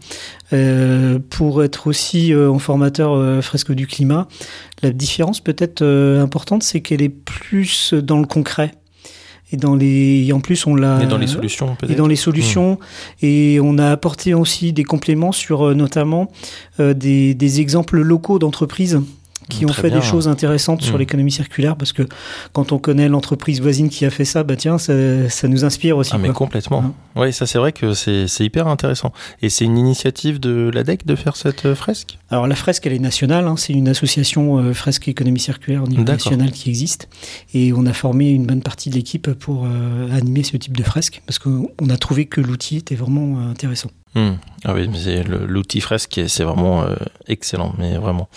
Euh, 0.51 1.19
pour 1.29 1.63
être 1.63 1.87
aussi 1.87 2.33
euh, 2.33 2.49
en 2.49 2.59
formateur 2.59 3.13
euh, 3.13 3.41
fresque 3.41 3.71
du 3.71 3.85
climat, 3.85 4.27
la 4.81 4.89
différence 4.91 5.41
peut-être 5.41 5.83
euh, 5.83 6.21
importante, 6.23 6.63
c'est 6.63 6.81
qu'elle 6.81 7.01
est 7.03 7.09
plus 7.09 7.93
dans 7.93 8.19
le 8.19 8.25
concret. 8.25 8.71
Et, 9.51 9.57
dans 9.57 9.75
les, 9.75 10.25
et 10.27 10.31
en 10.33 10.41
plus, 10.41 10.67
on 10.67 10.75
l'a. 10.75 11.01
Et 11.01 11.07
dans 11.07 11.17
les 11.17 11.25
solutions 11.25 11.73
et 11.73 11.75
peut-être. 11.87 11.97
dans 11.97 12.05
les 12.05 12.15
solutions. 12.15 12.77
Et 13.23 13.59
on 13.63 13.79
a 13.79 13.89
apporté 13.89 14.35
aussi 14.35 14.73
des 14.73 14.83
compléments 14.83 15.31
sur 15.31 15.73
notamment 15.75 16.31
euh, 16.79 16.93
des, 16.93 17.33
des 17.33 17.59
exemples 17.59 17.99
locaux 17.99 18.37
d'entreprises 18.37 19.01
qui 19.49 19.65
ont 19.65 19.69
Très 19.69 19.81
fait 19.83 19.89
bien. 19.89 19.99
des 19.99 20.05
choses 20.05 20.27
intéressantes 20.27 20.81
sur 20.81 20.95
Mm. 20.95 20.99
l'économie 20.99 21.31
circulaire 21.31 21.75
parce 21.75 21.91
que 21.91 22.03
quand 22.53 22.71
on 22.71 22.77
connaît 22.79 23.09
l'entreprise 23.09 23.61
voisine 23.61 23.89
qui 23.89 24.05
a 24.05 24.09
fait 24.09 24.25
ça, 24.25 24.43
bah 24.43 24.55
tiens, 24.55 24.77
ça, 24.77 24.93
ça 25.29 25.47
nous 25.47 25.65
inspire 25.65 25.97
aussi. 25.97 26.11
Ah 26.13 26.17
mais 26.17 26.29
complètement. 26.29 26.81
Hein. 26.83 26.93
Oui, 27.15 27.33
ça 27.33 27.45
c'est 27.45 27.57
vrai 27.57 27.71
que 27.73 27.93
c'est 27.93 28.27
hyper 28.39 28.67
intéressant. 28.67 29.11
Et 29.41 29.49
c'est 29.49 29.65
une 29.65 29.77
initiative 29.77 30.39
de 30.39 30.69
l'ADEC 30.73 31.05
de 31.05 31.15
faire 31.15 31.35
cette 31.35 31.65
euh, 31.65 31.75
fresque? 31.75 32.17
Alors 32.29 32.47
la 32.47 32.55
fresque, 32.55 32.85
elle 32.85 32.93
est 32.93 32.99
nationale, 32.99 33.47
hein, 33.47 33.55
c'est 33.57 33.73
une 33.73 33.87
association 33.89 34.59
euh, 34.59 34.73
fresque 34.73 35.07
économie 35.07 35.39
circulaire 35.39 35.83
au 35.83 35.87
niveau 35.87 36.03
national 36.03 36.51
qui 36.51 36.69
existe. 36.69 37.09
Et 37.53 37.73
on 37.73 37.85
a 37.85 37.93
formé 37.93 38.29
une 38.29 38.45
bonne 38.45 38.61
partie 38.61 38.89
de 38.89 38.95
l'équipe 38.95 39.31
pour 39.33 39.65
euh, 39.65 40.11
animer 40.15 40.43
ce 40.43 40.55
type 40.57 40.77
de 40.77 40.83
fresque 40.83 41.21
parce 41.25 41.39
qu'on 41.39 41.69
on 41.81 41.89
a 41.89 41.97
trouvé 41.97 42.25
que 42.27 42.39
l'outil 42.41 42.77
était 42.77 42.95
vraiment 42.95 43.39
intéressant. 43.49 43.89
Hmm. 44.15 44.33
Ah 44.65 44.73
oui, 44.73 44.87
mais 44.89 45.23
l'outil 45.23 45.81
fresque, 45.81 46.19
c'est 46.27 46.43
vraiment 46.43 46.83
euh, 46.83 46.95
excellent, 47.27 47.73
mais 47.77 47.97
vraiment. 47.97 48.27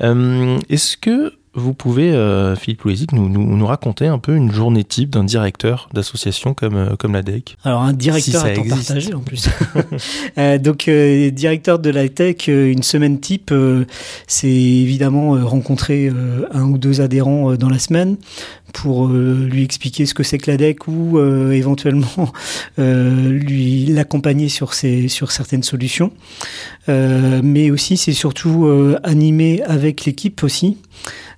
Euh, 0.00 0.58
Est-ce 0.68 0.96
que 0.96 1.34
vous 1.56 1.72
pouvez, 1.72 2.12
euh, 2.12 2.54
Philippe 2.54 2.82
Louisic, 2.82 3.12
nous, 3.12 3.30
nous, 3.30 3.56
nous 3.56 3.66
raconter 3.66 4.06
un 4.06 4.18
peu 4.18 4.36
une 4.36 4.52
journée 4.52 4.84
type 4.84 5.08
d'un 5.08 5.24
directeur 5.24 5.88
d'association 5.94 6.52
comme, 6.52 6.76
euh, 6.76 6.96
comme 6.96 7.14
l'ADEC 7.14 7.56
Alors 7.64 7.82
un 7.82 7.94
directeur 7.94 8.42
Si 8.42 8.46
à 8.46 8.54
temps 8.54 8.68
partagé 8.68 9.14
en 9.14 9.20
plus. 9.20 9.48
Euh, 10.38 10.58
donc 10.58 10.88
euh, 10.88 11.30
directeur 11.30 11.78
de 11.78 11.88
la 11.88 12.08
tech, 12.08 12.48
une 12.48 12.82
semaine 12.82 13.20
type, 13.20 13.54
c'est 14.26 14.48
évidemment 14.48 15.30
rencontrer 15.46 16.10
un 16.52 16.64
ou 16.64 16.76
deux 16.76 17.00
adhérents 17.00 17.54
dans 17.54 17.70
la 17.70 17.78
semaine 17.78 18.16
pour 18.74 19.08
lui 19.08 19.62
expliquer 19.62 20.04
ce 20.04 20.12
que 20.12 20.22
c'est 20.22 20.36
que 20.36 20.50
la 20.50 20.58
DEC 20.58 20.88
ou 20.88 21.18
éventuellement 21.50 22.32
lui 22.78 23.86
l'accompagner 23.86 24.48
sur 24.48 24.74
ses 24.74 25.08
sur 25.08 25.30
certaines 25.32 25.62
solutions. 25.62 26.12
Mais 26.88 27.70
aussi 27.70 27.96
c'est 27.96 28.12
surtout 28.12 28.68
animer 29.02 29.62
avec 29.62 30.04
l'équipe 30.04 30.42
aussi. 30.42 30.76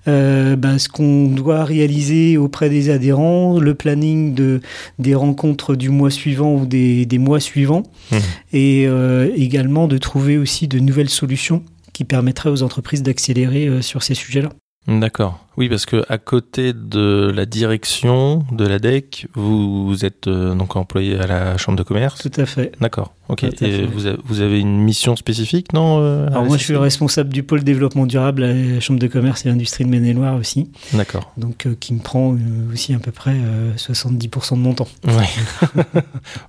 Euh, 0.09 0.55
bah, 0.55 0.79
ce 0.79 0.89
qu'on 0.89 1.27
doit 1.27 1.63
réaliser 1.63 2.37
auprès 2.37 2.69
des 2.69 2.89
adhérents, 2.89 3.59
le 3.59 3.75
planning 3.75 4.33
de, 4.33 4.59
des 4.97 5.13
rencontres 5.15 5.75
du 5.75 5.89
mois 5.89 6.09
suivant 6.09 6.55
ou 6.55 6.65
des, 6.65 7.05
des 7.05 7.17
mois 7.19 7.39
suivants, 7.39 7.83
Mhm. 8.11 8.19
et 8.53 8.85
euh, 8.87 9.29
également 9.35 9.87
de 9.87 9.97
trouver 9.97 10.37
aussi 10.37 10.67
de 10.67 10.79
nouvelles 10.79 11.09
solutions 11.09 11.61
qui 11.93 12.05
permettraient 12.05 12.49
aux 12.49 12.63
entreprises 12.63 13.03
d'accélérer 13.03 13.67
euh, 13.67 13.81
sur 13.81 14.01
ces 14.03 14.15
sujets-là. 14.15 14.49
D'accord. 14.87 15.39
Oui, 15.57 15.67
parce 15.67 15.85
que 15.85 16.05
à 16.07 16.17
côté 16.17 16.71
de 16.71 17.31
la 17.35 17.45
direction 17.45 18.45
de 18.51 18.65
la 18.65 18.79
DEC, 18.79 19.27
vous, 19.33 20.05
êtes 20.05 20.27
euh, 20.27 20.55
donc 20.55 20.77
employé 20.77 21.19
à 21.19 21.27
la 21.27 21.57
chambre 21.57 21.77
de 21.77 21.83
commerce. 21.83 22.21
Tout 22.21 22.39
à 22.39 22.45
fait. 22.45 22.71
D'accord. 22.79 23.13
Ok. 23.27 23.43
Et 23.43 23.85
vous, 23.85 24.39
avez, 24.39 24.59
une 24.59 24.79
mission 24.79 25.17
spécifique, 25.17 25.73
non 25.73 25.99
euh, 25.99 26.27
Alors 26.27 26.45
moi, 26.45 26.57
je 26.57 26.63
suis 26.63 26.73
le 26.73 26.79
responsable 26.79 27.31
du 27.31 27.43
pôle 27.43 27.63
développement 27.65 28.05
durable 28.05 28.43
à 28.43 28.53
la 28.53 28.79
chambre 28.79 28.99
de 28.99 29.07
commerce 29.07 29.45
et 29.45 29.49
industrie 29.49 29.83
de 29.83 29.89
Maine-et-Loire 29.89 30.35
aussi. 30.35 30.71
D'accord. 30.93 31.31
Donc 31.35 31.65
euh, 31.65 31.75
qui 31.77 31.93
me 31.93 31.99
prend 31.99 32.37
aussi 32.73 32.93
à 32.93 32.99
peu 32.99 33.11
près 33.11 33.35
70% 33.75 34.53
de 34.53 34.59
mon 34.59 34.73
temps. 34.73 34.87
Oui. 35.05 35.81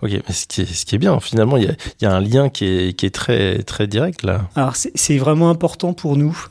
ok, 0.03 0.23
mais 0.27 0.33
ce 0.33 0.47
qui, 0.47 0.61
est, 0.63 0.73
ce 0.73 0.87
qui 0.87 0.95
est 0.95 0.99
bien, 0.99 1.19
finalement, 1.19 1.57
il 1.57 1.77
y 2.01 2.07
a, 2.07 2.15
un 2.15 2.21
lien 2.21 2.49
qui 2.49 2.65
est, 2.65 2.93
qui 2.97 3.07
est 3.07 3.15
très 3.15 3.63
très 3.65 3.89
direct 3.89 4.23
là. 4.23 4.49
Alors 4.55 4.77
c'est 4.77 5.19
vraiment 5.19 5.51
important 5.51 5.93
pour 5.93 6.17
nous 6.17 6.47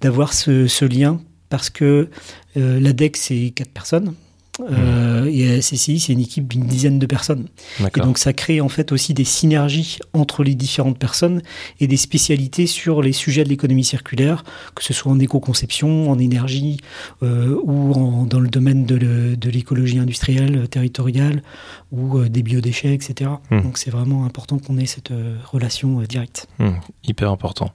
d'avoir 0.00 0.32
ce, 0.32 0.66
ce, 0.66 0.84
lien 0.84 1.20
parce 1.48 1.70
que 1.70 2.08
euh, 2.56 2.80
l'ADEC, 2.80 3.16
c'est 3.16 3.50
quatre 3.50 3.72
personnes. 3.72 4.14
Euh, 4.60 5.24
et 5.26 5.60
CCI, 5.60 6.00
c'est 6.00 6.12
une 6.12 6.20
équipe 6.20 6.48
d'une 6.48 6.64
dizaine 6.64 6.98
de 6.98 7.06
personnes. 7.06 7.46
Et 7.80 8.00
donc, 8.00 8.18
ça 8.18 8.32
crée 8.32 8.60
en 8.60 8.68
fait 8.68 8.92
aussi 8.92 9.14
des 9.14 9.24
synergies 9.24 9.98
entre 10.12 10.42
les 10.42 10.54
différentes 10.54 10.98
personnes 10.98 11.42
et 11.80 11.86
des 11.86 11.96
spécialités 11.96 12.66
sur 12.66 13.02
les 13.02 13.12
sujets 13.12 13.44
de 13.44 13.48
l'économie 13.48 13.84
circulaire, 13.84 14.44
que 14.74 14.82
ce 14.82 14.92
soit 14.92 15.12
en 15.12 15.18
éco-conception, 15.18 16.10
en 16.10 16.18
énergie 16.18 16.78
euh, 17.22 17.56
ou 17.64 17.92
en, 17.92 18.24
dans 18.24 18.40
le 18.40 18.48
domaine 18.48 18.84
de 18.84 19.50
l'écologie 19.50 19.98
industrielle, 19.98 20.68
territoriale 20.68 21.42
ou 21.92 22.18
euh, 22.18 22.28
des 22.28 22.42
biodéchets, 22.42 22.94
etc. 22.94 23.30
Mmh. 23.50 23.62
Donc, 23.62 23.78
c'est 23.78 23.90
vraiment 23.90 24.24
important 24.24 24.58
qu'on 24.58 24.78
ait 24.78 24.86
cette 24.86 25.10
euh, 25.10 25.36
relation 25.50 26.00
euh, 26.00 26.06
directe. 26.06 26.48
Mmh. 26.58 26.70
Hyper 27.04 27.30
important. 27.30 27.72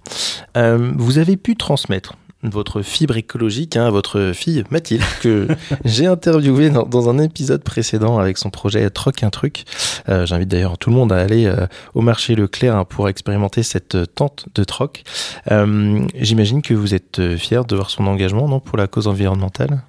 vous 0.56 1.18
avez 1.18 1.38
pu 1.38 1.56
transmettre 1.56 2.16
votre 2.44 2.82
fibre 2.82 3.18
écologique 3.18 3.78
hein, 3.78 3.90
votre 3.90 4.32
fille 4.34 4.64
Mathilde, 4.70 5.04
que 5.22 5.48
j'ai 5.86 6.06
interviewé 6.06 6.70
dans, 6.70 7.10
un 7.10 7.20
épisode 7.20 7.64
précédent 7.64 8.18
avec 8.18 8.38
son 8.38 8.50
projet 8.50 8.90
Troc 8.90 9.24
un 9.24 9.30
truc. 9.30 9.64
Euh, 10.10 10.26
j'invite 10.26 10.50
d'ailleurs 10.50 10.78
tout 10.78 10.90
le 10.90 10.96
monde 10.96 11.12
à 11.12 11.18
aller 11.18 11.46
euh, 11.46 11.68
au 11.94 12.02
marché 12.02 12.36
Leclerc 12.36 12.76
hein, 12.76 12.86
pour 12.86 13.10
expérimenter 13.10 13.64
cette 13.64 13.98
tente 14.16 14.46
de 14.56 14.64
troc. 14.64 15.04
Euh, 15.52 16.06
j'imagine 16.16 16.62
que 16.62 16.74
vous 16.74 16.94
êtes 16.94 17.38
fier 17.38 17.66
de 17.66 17.76
voir 17.76 17.90
son 17.90 18.08
engagement 18.08 18.48
non, 18.48 18.60
pour 18.60 18.78
la 18.78 18.88
cause 18.88 19.08
environnementale? 19.08 19.82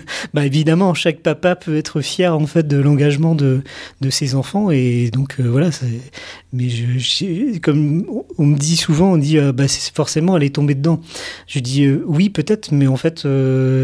bah 0.34 0.46
évidemment, 0.46 0.94
chaque 0.94 1.20
papa 1.20 1.56
peut 1.56 1.76
être 1.76 2.00
fier 2.00 2.34
en 2.36 2.46
fait 2.46 2.66
de 2.66 2.76
l'engagement 2.78 3.34
de, 3.34 3.62
de 4.00 4.10
ses 4.10 4.34
enfants 4.34 4.70
et 4.70 5.10
donc 5.12 5.36
euh, 5.40 5.48
voilà. 5.48 5.70
Mais 6.52 6.68
je, 6.68 7.58
comme 7.58 8.04
on 8.38 8.46
me 8.46 8.56
dit 8.56 8.76
souvent, 8.76 9.12
on 9.12 9.16
dit 9.16 9.38
euh, 9.38 9.52
bah 9.52 9.64
forcément 9.94 10.36
elle 10.36 10.42
est 10.42 10.54
tombée 10.54 10.74
dedans. 10.74 11.00
Je 11.46 11.60
dis 11.60 11.84
euh, 11.84 12.04
oui 12.06 12.30
peut-être, 12.30 12.72
mais 12.72 12.86
en 12.86 12.96
fait 12.96 13.26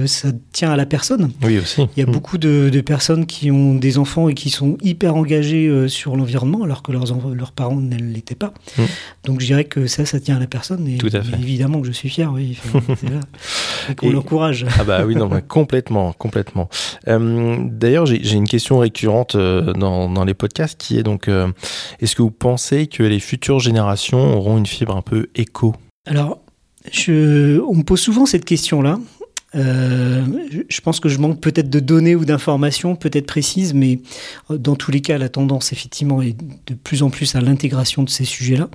ça 0.07 0.29
tient 0.53 0.71
à 0.71 0.77
la 0.77 0.87
personne. 0.87 1.31
Oui 1.43 1.59
aussi. 1.59 1.83
Il 1.97 2.01
y 2.01 2.03
a 2.03 2.07
mm. 2.07 2.13
beaucoup 2.13 2.39
de, 2.39 2.69
de, 2.71 2.81
personnes 2.81 3.27
qui 3.27 3.51
ont 3.51 3.75
des 3.75 3.99
enfants 3.99 4.29
et 4.29 4.35
qui 4.35 4.51
sont 4.51 4.79
hyper 4.83 5.15
engagés 5.17 5.89
sur 5.89 6.17
l'environnement 6.17 6.63
alors 6.63 6.83
que 6.83 6.93
leurs 6.93 7.07
leurs 7.35 7.53
parents 7.53 7.77
ne 7.77 7.97
l'étaient 7.97 8.35
pas. 8.35 8.53
Mm. 8.77 8.83
Donc 9.25 9.41
je 9.41 9.47
dirais 9.47 9.65
que 9.65 9.87
ça 9.87 10.05
ça 10.05 10.21
tient 10.21 10.37
à 10.37 10.41
la 10.41 10.47
personne 10.47 10.87
et 10.89 10.99
Tout 10.99 11.11
à 11.13 11.23
fait. 11.23 11.37
évidemment 11.37 11.81
que 11.81 11.87
je 11.87 11.93
suis 11.93 12.09
fier. 12.09 12.33
Oui, 12.33 12.59
qu'on 13.97 14.11
l'encourage. 14.11 14.67
Ah 14.79 14.85
bah 14.85 15.05
oui 15.07 15.15
non 15.15 15.29
complètement 15.47 15.98
complètement. 16.19 16.69
Euh, 17.09 17.57
d'ailleurs, 17.61 18.07
j'ai 18.07 18.35
une 18.35 18.49
question 18.49 18.79
récurrente 18.79 19.35
euh, 19.35 19.73
dans, 19.73 20.25
les 20.25 20.35
podcasts 20.35 20.79
qui 20.79 20.99
est 20.99 21.03
donc, 21.03 21.29
euh, 21.29 21.49
est-ce 22.01 22.15
que 22.15 22.23
vous 22.23 22.31
pensez 22.31 22.87
que 22.87 23.03
les 23.03 23.21
futures 23.21 23.61
générations 23.61 24.37
auront 24.37 24.59
une 24.59 24.67
fibre 24.67 24.97
un 24.97 25.03
peu 25.03 25.29
éco? 25.35 25.75
Alors, 26.07 26.41
je, 26.91 27.61
on 27.61 27.75
me 27.75 27.83
pose 27.83 28.01
souvent 28.01 28.27
cette 28.27 28.45
question-là. 28.45 28.99
je 29.55 30.81
pense 30.83 31.01
que 31.01 31.09
je 31.09 31.19
manque 31.19 31.41
peut-être 31.41 31.71
de 31.71 31.81
données 31.81 32.15
ou 32.15 32.25
d'informations 32.25 32.97
peut-être 32.97 33.27
précises, 33.27 33.75
mais 33.75 34.01
dans 34.51 34.77
tous 34.77 34.91
les 34.91 35.01
cas, 35.01 35.19
la 35.19 35.29
tendance 35.29 35.73
effectivement 35.73 36.23
est 36.23 36.37
de 36.67 36.75
plus 36.75 37.03
en 37.03 37.11
plus 37.11 37.35
à 37.35 37.41
l'intégration 37.41 38.03
de 38.03 38.11
ces 38.11 38.25
sujets-là. 38.25 38.69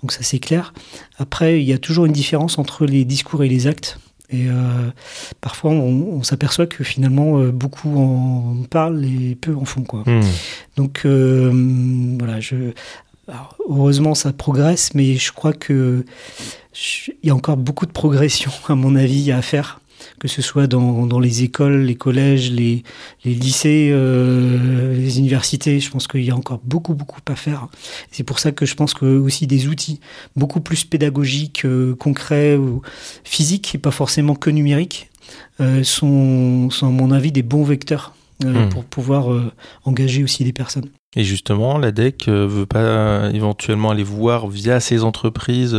Donc 0.00 0.12
ça 0.12 0.22
c'est 0.22 0.38
clair. 0.38 0.72
Après, 1.18 1.60
il 1.60 1.68
y 1.68 1.72
a 1.72 1.78
toujours 1.78 2.06
une 2.06 2.12
différence 2.12 2.58
entre 2.58 2.86
les 2.86 3.04
discours 3.04 3.44
et 3.44 3.48
les 3.48 3.66
actes. 3.66 3.98
Et 4.32 4.48
euh, 4.48 4.90
parfois, 5.40 5.72
on, 5.72 6.22
s'aperçoit 6.22 6.66
que 6.66 6.84
finalement, 6.84 7.38
euh, 7.38 7.50
beaucoup 7.50 7.98
en 7.98 8.62
parlent 8.68 9.04
et 9.04 9.34
peu 9.34 9.54
en 9.54 9.64
font. 9.64 9.82
Quoi. 9.82 10.04
Hmm. 10.06 10.22
Donc, 10.76 11.02
euh, 11.04 11.50
voilà, 12.18 12.40
je, 12.40 12.72
heureusement, 13.68 14.14
ça 14.14 14.32
progresse, 14.32 14.94
mais 14.94 15.16
je 15.16 15.32
crois 15.32 15.52
que 15.52 16.04
il 17.22 17.28
y 17.28 17.30
a 17.30 17.34
encore 17.34 17.58
beaucoup 17.58 17.84
de 17.84 17.92
progression, 17.92 18.50
à 18.68 18.74
mon 18.74 18.96
avis, 18.96 19.30
à 19.32 19.42
faire 19.42 19.81
que 20.18 20.28
ce 20.28 20.42
soit 20.42 20.66
dans, 20.66 21.06
dans 21.06 21.20
les 21.20 21.42
écoles, 21.42 21.82
les 21.82 21.94
collèges, 21.94 22.50
les, 22.50 22.82
les 23.24 23.34
lycées, 23.34 23.90
euh, 23.92 24.94
les 24.94 25.18
universités. 25.18 25.80
Je 25.80 25.90
pense 25.90 26.06
qu'il 26.06 26.24
y 26.24 26.30
a 26.30 26.36
encore 26.36 26.60
beaucoup, 26.64 26.94
beaucoup 26.94 27.20
à 27.28 27.36
faire. 27.36 27.68
C'est 28.10 28.24
pour 28.24 28.38
ça 28.38 28.52
que 28.52 28.66
je 28.66 28.74
pense 28.74 28.94
que 28.94 29.06
aussi 29.06 29.46
des 29.46 29.68
outils 29.68 30.00
beaucoup 30.36 30.60
plus 30.60 30.84
pédagogiques, 30.84 31.64
euh, 31.64 31.94
concrets 31.94 32.56
ou 32.56 32.82
physiques, 33.24 33.74
et 33.74 33.78
pas 33.78 33.90
forcément 33.90 34.34
que 34.34 34.50
numériques, 34.50 35.10
euh, 35.60 35.84
sont, 35.84 36.70
sont, 36.70 36.88
à 36.88 36.90
mon 36.90 37.10
avis, 37.10 37.32
des 37.32 37.42
bons 37.42 37.64
vecteurs 37.64 38.14
euh, 38.44 38.66
hmm. 38.66 38.68
pour 38.70 38.84
pouvoir 38.84 39.32
euh, 39.32 39.52
engager 39.84 40.24
aussi 40.24 40.44
des 40.44 40.52
personnes. 40.52 40.88
Et 41.14 41.24
justement, 41.24 41.76
la 41.76 41.92
DEC 41.92 42.28
euh, 42.28 42.46
veut 42.46 42.64
pas 42.64 43.30
éventuellement 43.34 43.90
aller 43.90 44.02
voir 44.02 44.48
via 44.48 44.80
ces 44.80 45.04
entreprises 45.04 45.76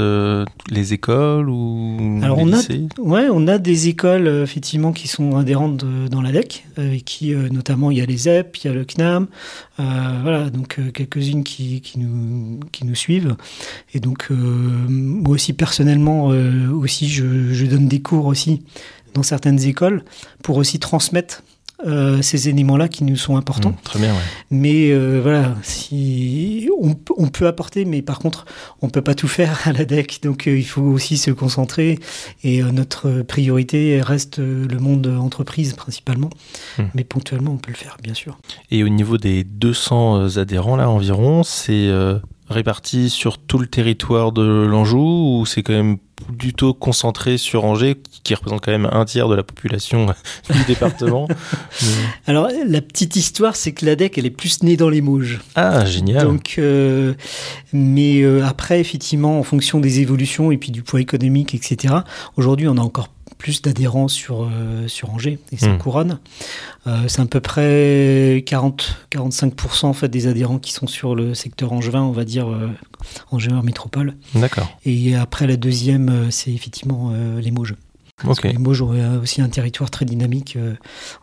les 0.69 0.93
écoles 0.93 1.49
ou 1.49 2.19
Alors 2.21 2.37
les 2.37 2.43
on 2.43 2.45
lycées? 2.45 2.87
A, 2.97 3.01
ouais, 3.01 3.27
on 3.31 3.47
a 3.47 3.57
des 3.57 3.87
écoles 3.87 4.27
effectivement 4.27 4.91
qui 4.91 5.07
sont 5.07 5.35
adhérentes 5.35 5.83
dans 6.09 6.21
la 6.21 6.31
DEC, 6.31 6.65
et 6.77 7.01
qui 7.01 7.33
notamment 7.33 7.89
il 7.89 7.97
y 7.97 8.01
a 8.01 8.05
les 8.05 8.29
EP, 8.29 8.59
il 8.63 8.67
y 8.67 8.69
a 8.69 8.73
le 8.73 8.85
CNAM, 8.85 9.27
voilà, 9.77 10.49
donc 10.51 10.79
quelques-unes 10.93 11.43
qui, 11.43 11.81
qui, 11.81 11.99
nous 11.99 12.59
qui 12.71 12.85
nous 12.85 12.95
suivent. 12.95 13.35
Et 13.93 13.99
donc 13.99 14.27
moi 14.29 15.33
aussi 15.33 15.53
personnellement 15.53 16.25
aussi 16.25 17.09
je, 17.09 17.53
je 17.53 17.65
donne 17.65 17.87
des 17.87 18.01
cours 18.01 18.27
aussi 18.27 18.61
dans 19.13 19.23
certaines 19.23 19.63
écoles 19.63 20.03
pour 20.41 20.57
aussi 20.57 20.79
transmettre 20.79 21.41
euh, 21.85 22.21
ces 22.21 22.49
éléments-là 22.49 22.87
qui 22.87 23.03
nous 23.03 23.15
sont 23.15 23.35
importants. 23.35 23.71
Mmh, 23.71 23.83
très 23.83 23.99
bien, 23.99 24.13
ouais. 24.13 24.19
Mais 24.51 24.91
euh, 24.91 25.19
voilà, 25.21 25.55
si 25.63 26.69
on, 26.81 26.95
on, 27.17 27.27
peut 27.27 27.47
apporter, 27.47 27.85
mais 27.85 28.01
par 28.01 28.19
contre, 28.19 28.45
on 28.81 28.89
peut 28.89 29.01
pas 29.01 29.15
tout 29.15 29.27
faire 29.27 29.59
à 29.65 29.73
la 29.73 29.85
DEC, 29.85 30.21
donc 30.23 30.47
euh, 30.47 30.57
il 30.57 30.65
faut 30.65 30.81
aussi 30.81 31.17
se 31.17 31.31
concentrer. 31.31 31.99
Et 32.43 32.61
notre 32.63 33.21
priorité 33.21 34.01
reste 34.01 34.39
le 34.39 34.77
monde 34.79 35.07
entreprise 35.07 35.73
principalement, 35.73 36.29
mmh. 36.77 36.83
mais 36.93 37.03
ponctuellement, 37.03 37.51
on 37.51 37.57
peut 37.57 37.71
le 37.71 37.77
faire, 37.77 37.97
bien 38.01 38.13
sûr. 38.13 38.37
Et 38.71 38.83
au 38.83 38.89
niveau 38.89 39.17
des 39.17 39.43
200 39.43 40.37
adhérents 40.37 40.75
là 40.75 40.89
environ, 40.89 41.43
c'est 41.43 41.89
réparti 42.49 43.09
sur 43.09 43.37
tout 43.37 43.57
le 43.57 43.67
territoire 43.67 44.31
de 44.31 44.41
l'Anjou 44.41 45.39
ou 45.39 45.45
c'est 45.45 45.63
quand 45.63 45.73
même 45.73 45.97
plutôt 46.37 46.73
concentré 46.73 47.37
sur 47.37 47.65
Angers, 47.65 47.97
qui 48.23 48.33
représente 48.33 48.63
quand 48.63 48.71
même 48.71 48.87
un 48.91 49.05
tiers 49.05 49.27
de 49.27 49.35
la 49.35 49.43
population 49.43 50.07
du 50.49 50.63
département. 50.65 51.27
Alors, 52.27 52.49
la 52.65 52.81
petite 52.81 53.15
histoire, 53.15 53.55
c'est 53.55 53.71
que 53.71 53.85
l'ADEC, 53.85 54.17
elle 54.17 54.25
est 54.25 54.29
plus 54.29 54.63
née 54.63 54.77
dans 54.77 54.89
les 54.89 55.01
Mauges. 55.01 55.41
Ah, 55.55 55.85
génial. 55.85 56.25
Donc, 56.25 56.55
euh, 56.57 57.13
mais 57.73 58.21
euh, 58.21 58.45
après, 58.45 58.79
effectivement, 58.79 59.39
en 59.39 59.43
fonction 59.43 59.79
des 59.79 59.99
évolutions 59.99 60.51
et 60.51 60.57
puis 60.57 60.71
du 60.71 60.83
poids 60.83 61.01
économique, 61.01 61.55
etc., 61.55 61.95
aujourd'hui, 62.37 62.67
on 62.67 62.77
a 62.77 62.81
encore 62.81 63.09
plus 63.43 63.61
d'adhérents 63.61 64.07
sur, 64.07 64.43
euh, 64.43 64.87
sur 64.87 65.09
Angers 65.09 65.37
et 65.51 65.57
sa 65.57 65.67
hmm. 65.67 65.77
couronne. 65.77 66.19
Euh, 66.87 67.09
c'est 67.09 67.21
à 67.21 67.25
peu 67.25 67.41
près 67.41 68.41
40-45% 68.47 69.85
en 69.85 69.91
fait, 69.91 70.07
des 70.07 70.27
adhérents 70.27 70.59
qui 70.59 70.71
sont 70.71 70.87
sur 70.87 71.13
le 71.13 71.33
secteur 71.33 71.73
angevin, 71.73 72.03
on 72.03 72.13
va 72.13 72.23
dire 72.23 72.49
euh, 72.49 72.69
Angers 73.31 73.61
métropole. 73.61 74.15
D'accord. 74.33 74.69
Et 74.85 75.17
après 75.17 75.45
la 75.45 75.57
deuxième, 75.57 76.31
c'est 76.31 76.53
effectivement 76.53 77.11
les 77.37 77.51
Mauges. 77.51 77.75
Parce 78.21 78.39
que 78.39 78.47
Limoges 78.47 78.81
aurait 78.81 79.17
aussi 79.21 79.41
un 79.41 79.49
territoire 79.49 79.89
très 79.89 80.05
dynamique 80.05 80.55
euh, 80.55 80.75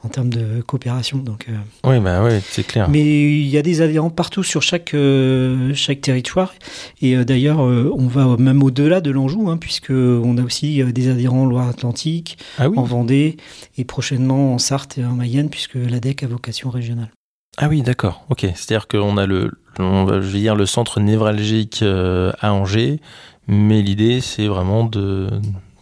en 0.02 0.08
termes 0.08 0.28
de 0.28 0.60
coopération. 0.60 1.18
Donc, 1.18 1.46
euh. 1.48 1.56
oui, 1.84 2.00
bah 2.00 2.22
ouais, 2.22 2.42
c'est 2.44 2.66
clair. 2.66 2.88
Mais 2.90 3.00
il 3.00 3.46
y 3.46 3.56
a 3.56 3.62
des 3.62 3.80
adhérents 3.80 4.10
partout 4.10 4.42
sur 4.42 4.60
chaque, 4.60 4.92
euh, 4.94 5.72
chaque 5.74 6.00
territoire. 6.00 6.52
Et 7.00 7.24
d'ailleurs, 7.24 7.60
on 7.60 8.06
va 8.06 8.36
même 8.36 8.62
au-delà 8.62 9.00
de 9.00 9.10
l'Anjou, 9.10 9.48
hein, 9.48 9.56
puisqu'on 9.56 10.36
a 10.36 10.42
aussi 10.42 10.82
des 10.92 11.08
adhérents 11.08 11.42
en 11.42 11.46
Loire-Atlantique, 11.46 12.38
ah 12.58 12.68
en 12.68 12.82
Vendée, 12.82 13.36
et 13.78 13.84
prochainement 13.84 14.54
en 14.54 14.58
Sarthe 14.58 14.98
et 14.98 15.04
en 15.04 15.12
Mayenne, 15.12 15.48
puisque 15.48 15.76
l'ADEC 15.76 16.24
a 16.24 16.26
vocation 16.26 16.70
régionale. 16.70 17.10
Ah 17.56 17.68
oui, 17.68 17.82
d'accord. 17.82 18.24
Ok. 18.30 18.40
C'est-à-dire 18.40 18.88
qu'on 18.88 19.16
a 19.16 19.26
le, 19.26 19.52
on 19.78 20.04
va, 20.04 20.18
dire, 20.18 20.56
le 20.56 20.66
centre 20.66 21.00
névralgique 21.00 21.82
à 21.82 22.52
Angers, 22.52 23.00
mais 23.46 23.80
l'idée, 23.80 24.20
c'est 24.20 24.48
vraiment 24.48 24.84
de 24.84 25.30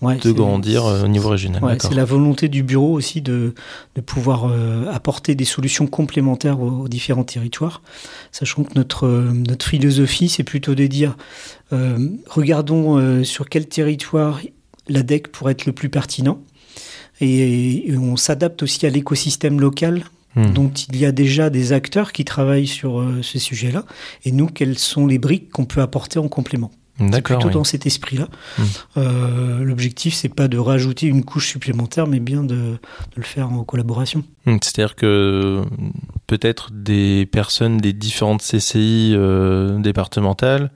de 0.02 0.32
grandir 0.32 0.86
euh, 0.86 1.04
au 1.04 1.08
niveau 1.08 1.28
régional. 1.28 1.78
c'est 1.80 1.94
la 1.94 2.04
volonté 2.04 2.48
du 2.48 2.62
bureau 2.62 2.92
aussi 2.92 3.20
de, 3.20 3.54
de 3.94 4.00
pouvoir 4.00 4.44
euh, 4.44 4.86
apporter 4.90 5.34
des 5.34 5.44
solutions 5.44 5.86
complémentaires 5.86 6.60
aux, 6.60 6.88
différents 6.88 7.24
territoires, 7.24 7.82
sachant 8.32 8.64
que 8.64 8.74
notre, 8.74 9.06
euh, 9.06 9.32
notre 9.32 9.66
philosophie, 9.66 10.28
c'est 10.28 10.44
plutôt 10.44 10.74
de 10.74 10.86
dire, 10.86 11.16
regardons 12.28 13.22
sur 13.24 13.48
quel 13.48 13.66
territoire 13.66 14.40
l'ADEC 14.88 15.28
pour 15.28 15.50
être 15.50 15.66
le 15.66 15.72
plus 15.72 15.88
pertinent. 15.88 16.38
Et, 17.20 17.92
on 17.98 18.16
s'adapte 18.16 18.62
aussi 18.62 18.86
à 18.86 18.90
l'écosystème 18.90 19.60
local 19.60 20.04
hmm. 20.36 20.52
dont 20.52 20.70
il 20.70 20.96
y 20.96 21.04
a 21.04 21.12
déjà 21.12 21.50
des 21.50 21.72
acteurs 21.72 22.12
qui 22.12 22.24
travaillent 22.24 22.66
sur 22.66 23.00
euh, 23.00 23.20
ce 23.22 23.38
sujet-là. 23.38 23.84
Et 24.24 24.32
nous, 24.32 24.46
quelles 24.46 24.78
sont 24.78 25.06
les 25.06 25.18
briques 25.18 25.50
qu'on 25.50 25.64
peut 25.64 25.80
apporter 25.80 26.18
en 26.18 26.28
complément 26.28 26.70
D'accord. 27.00 27.38
Plutôt 27.38 27.58
dans 27.58 27.64
cet 27.64 27.86
esprit-là. 27.86 28.28
Hmm. 28.58 28.62
Euh, 28.96 29.64
L'objectif, 29.64 30.14
c'est 30.14 30.28
pas 30.28 30.48
de 30.48 30.58
rajouter 30.58 31.06
une 31.06 31.24
couche 31.24 31.48
supplémentaire, 31.48 32.06
mais 32.06 32.20
bien 32.20 32.42
de, 32.42 32.54
de 32.56 32.78
le 33.16 33.22
faire 33.22 33.52
en 33.52 33.64
collaboration. 33.64 34.24
Hmm. 34.46 34.56
C'est-à-dire 34.62 34.96
que 34.96 35.62
peut-être 36.26 36.70
des 36.72 37.26
personnes 37.26 37.78
des 37.78 37.92
différentes 37.92 38.42
CCI 38.42 39.12
euh, 39.14 39.78
départementales 39.78 40.70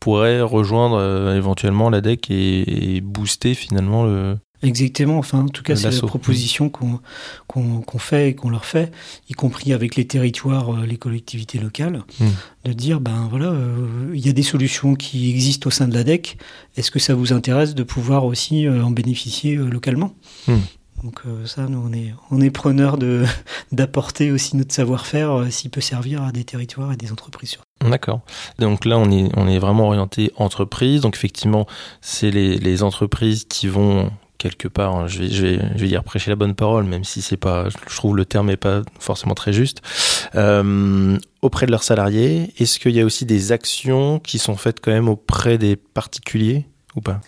pourraient 0.00 0.40
rejoindre 0.40 0.96
euh, 0.96 1.36
éventuellement 1.36 1.90
l'ADEC 1.90 2.30
et, 2.30 2.96
et 2.96 3.00
booster 3.00 3.54
finalement 3.54 4.04
le, 4.04 4.36
Exactement. 4.62 5.18
Enfin, 5.18 5.40
en 5.40 5.48
tout 5.48 5.62
cas, 5.62 5.76
c'est 5.76 5.90
la 5.90 6.06
proposition 6.06 6.68
qu'on 6.68 7.98
fait 7.98 8.30
et 8.30 8.34
qu'on 8.34 8.50
leur 8.50 8.64
fait, 8.64 8.92
y 9.28 9.34
compris 9.34 9.72
avec 9.72 9.94
les 9.96 10.06
territoires, 10.06 10.74
euh, 10.74 10.86
les 10.86 10.96
collectivités 10.96 11.58
locales, 11.58 12.02
hmm. 12.20 12.26
de 12.64 12.72
dire 12.72 13.00
ben 13.00 13.28
voilà, 13.30 13.46
euh, 13.46 14.10
il 14.14 14.24
y 14.24 14.28
a 14.28 14.32
des 14.32 14.42
solutions 14.42 14.94
qui 14.94 15.30
existent 15.30 15.68
au 15.68 15.70
sein 15.70 15.86
de 15.86 15.94
l'ADEC. 15.94 16.38
Est-ce 16.76 16.90
que 16.90 16.98
ça 16.98 17.14
vous 17.14 17.32
intéresse 17.32 17.74
de 17.74 17.82
pouvoir 17.84 18.24
aussi 18.24 18.66
euh, 18.66 18.82
en 18.82 18.90
bénéficier 18.90 19.54
localement? 19.56 20.14
Hmm. 20.46 20.58
Donc 21.04 21.22
ça, 21.44 21.68
nous, 21.68 21.80
on 21.80 21.92
est, 21.92 22.12
on 22.32 22.40
est 22.40 22.50
preneur 22.50 22.98
d'apporter 23.72 24.32
aussi 24.32 24.56
notre 24.56 24.74
savoir-faire 24.74 25.46
s'il 25.48 25.70
peut 25.70 25.80
servir 25.80 26.24
à 26.24 26.32
des 26.32 26.42
territoires 26.42 26.92
et 26.92 26.96
des 26.96 27.12
entreprises. 27.12 27.56
D'accord. 27.88 28.22
Donc 28.58 28.84
là, 28.84 28.98
on 28.98 29.08
est, 29.08 29.30
on 29.36 29.46
est 29.46 29.60
vraiment 29.60 29.86
orienté 29.86 30.32
entreprise. 30.34 31.02
Donc 31.02 31.14
effectivement, 31.14 31.68
c'est 32.00 32.32
les, 32.32 32.58
les 32.58 32.82
entreprises 32.82 33.44
qui 33.44 33.68
vont 33.68 34.10
quelque 34.38 34.68
part, 34.68 34.94
hein, 34.94 35.06
je, 35.08 35.18
vais, 35.18 35.30
je, 35.30 35.46
vais, 35.46 35.60
je 35.74 35.80
vais 35.80 35.88
dire 35.88 36.04
prêcher 36.04 36.30
la 36.30 36.36
bonne 36.36 36.54
parole, 36.54 36.84
même 36.84 37.04
si 37.04 37.20
c'est 37.22 37.36
pas, 37.36 37.68
je 37.68 37.96
trouve 37.96 38.16
le 38.16 38.24
terme 38.24 38.46
n'est 38.46 38.56
pas 38.56 38.82
forcément 38.98 39.34
très 39.34 39.52
juste, 39.52 39.82
euh, 40.36 41.18
auprès 41.42 41.66
de 41.66 41.72
leurs 41.72 41.82
salariés. 41.82 42.52
Est-ce 42.58 42.78
qu'il 42.78 42.92
y 42.92 43.00
a 43.00 43.04
aussi 43.04 43.26
des 43.26 43.52
actions 43.52 44.20
qui 44.20 44.38
sont 44.38 44.56
faites 44.56 44.80
quand 44.80 44.92
même 44.92 45.08
auprès 45.08 45.58
des 45.58 45.76
particuliers 45.76 46.66
ou 46.96 47.00
pas? 47.00 47.20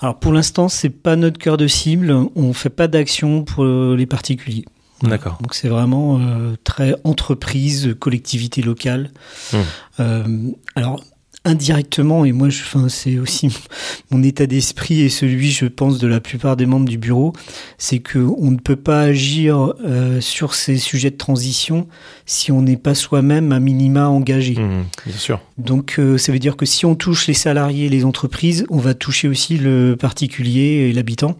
Alors 0.00 0.18
pour 0.18 0.32
l'instant, 0.32 0.68
c'est 0.68 0.90
pas 0.90 1.16
notre 1.16 1.38
cœur 1.38 1.56
de 1.56 1.66
cible. 1.66 2.14
On 2.34 2.52
fait 2.52 2.70
pas 2.70 2.88
d'action 2.88 3.44
pour 3.44 3.64
les 3.64 4.06
particuliers. 4.06 4.64
D'accord. 5.02 5.38
Donc 5.40 5.54
c'est 5.54 5.68
vraiment 5.68 6.18
euh, 6.20 6.56
très 6.64 6.94
entreprise, 7.04 7.96
collectivité 7.98 8.62
locale. 8.62 9.10
Mmh. 9.52 9.56
Euh, 10.00 10.50
alors 10.74 11.02
indirectement, 11.44 12.24
et 12.24 12.32
moi, 12.32 12.50
je, 12.50 12.62
enfin, 12.62 12.88
c'est 12.88 13.18
aussi 13.18 13.48
mon 14.10 14.22
état 14.22 14.46
d'esprit 14.46 15.00
et 15.00 15.08
celui, 15.08 15.50
je 15.50 15.66
pense, 15.66 15.98
de 15.98 16.06
la 16.06 16.20
plupart 16.20 16.56
des 16.56 16.66
membres 16.66 16.88
du 16.88 16.98
bureau, 16.98 17.32
c'est 17.78 18.00
que 18.00 18.18
on 18.18 18.50
ne 18.50 18.58
peut 18.58 18.76
pas 18.76 19.02
agir 19.02 19.74
euh, 19.84 20.20
sur 20.20 20.54
ces 20.54 20.76
sujets 20.76 21.10
de 21.10 21.16
transition 21.16 21.88
si 22.26 22.52
on 22.52 22.62
n'est 22.62 22.76
pas 22.76 22.94
soi-même 22.94 23.52
à 23.52 23.60
minima 23.60 24.08
engagé. 24.08 24.54
Mmh, 24.54 24.84
bien 25.06 25.16
sûr. 25.16 25.40
Donc, 25.58 25.96
euh, 25.98 26.18
ça 26.18 26.32
veut 26.32 26.38
dire 26.38 26.56
que 26.56 26.66
si 26.66 26.84
on 26.84 26.94
touche 26.94 27.26
les 27.26 27.34
salariés, 27.34 27.88
les 27.88 28.04
entreprises, 28.04 28.66
on 28.68 28.78
va 28.78 28.94
toucher 28.94 29.28
aussi 29.28 29.56
le 29.56 29.96
particulier 29.98 30.88
et 30.88 30.92
l'habitant. 30.92 31.36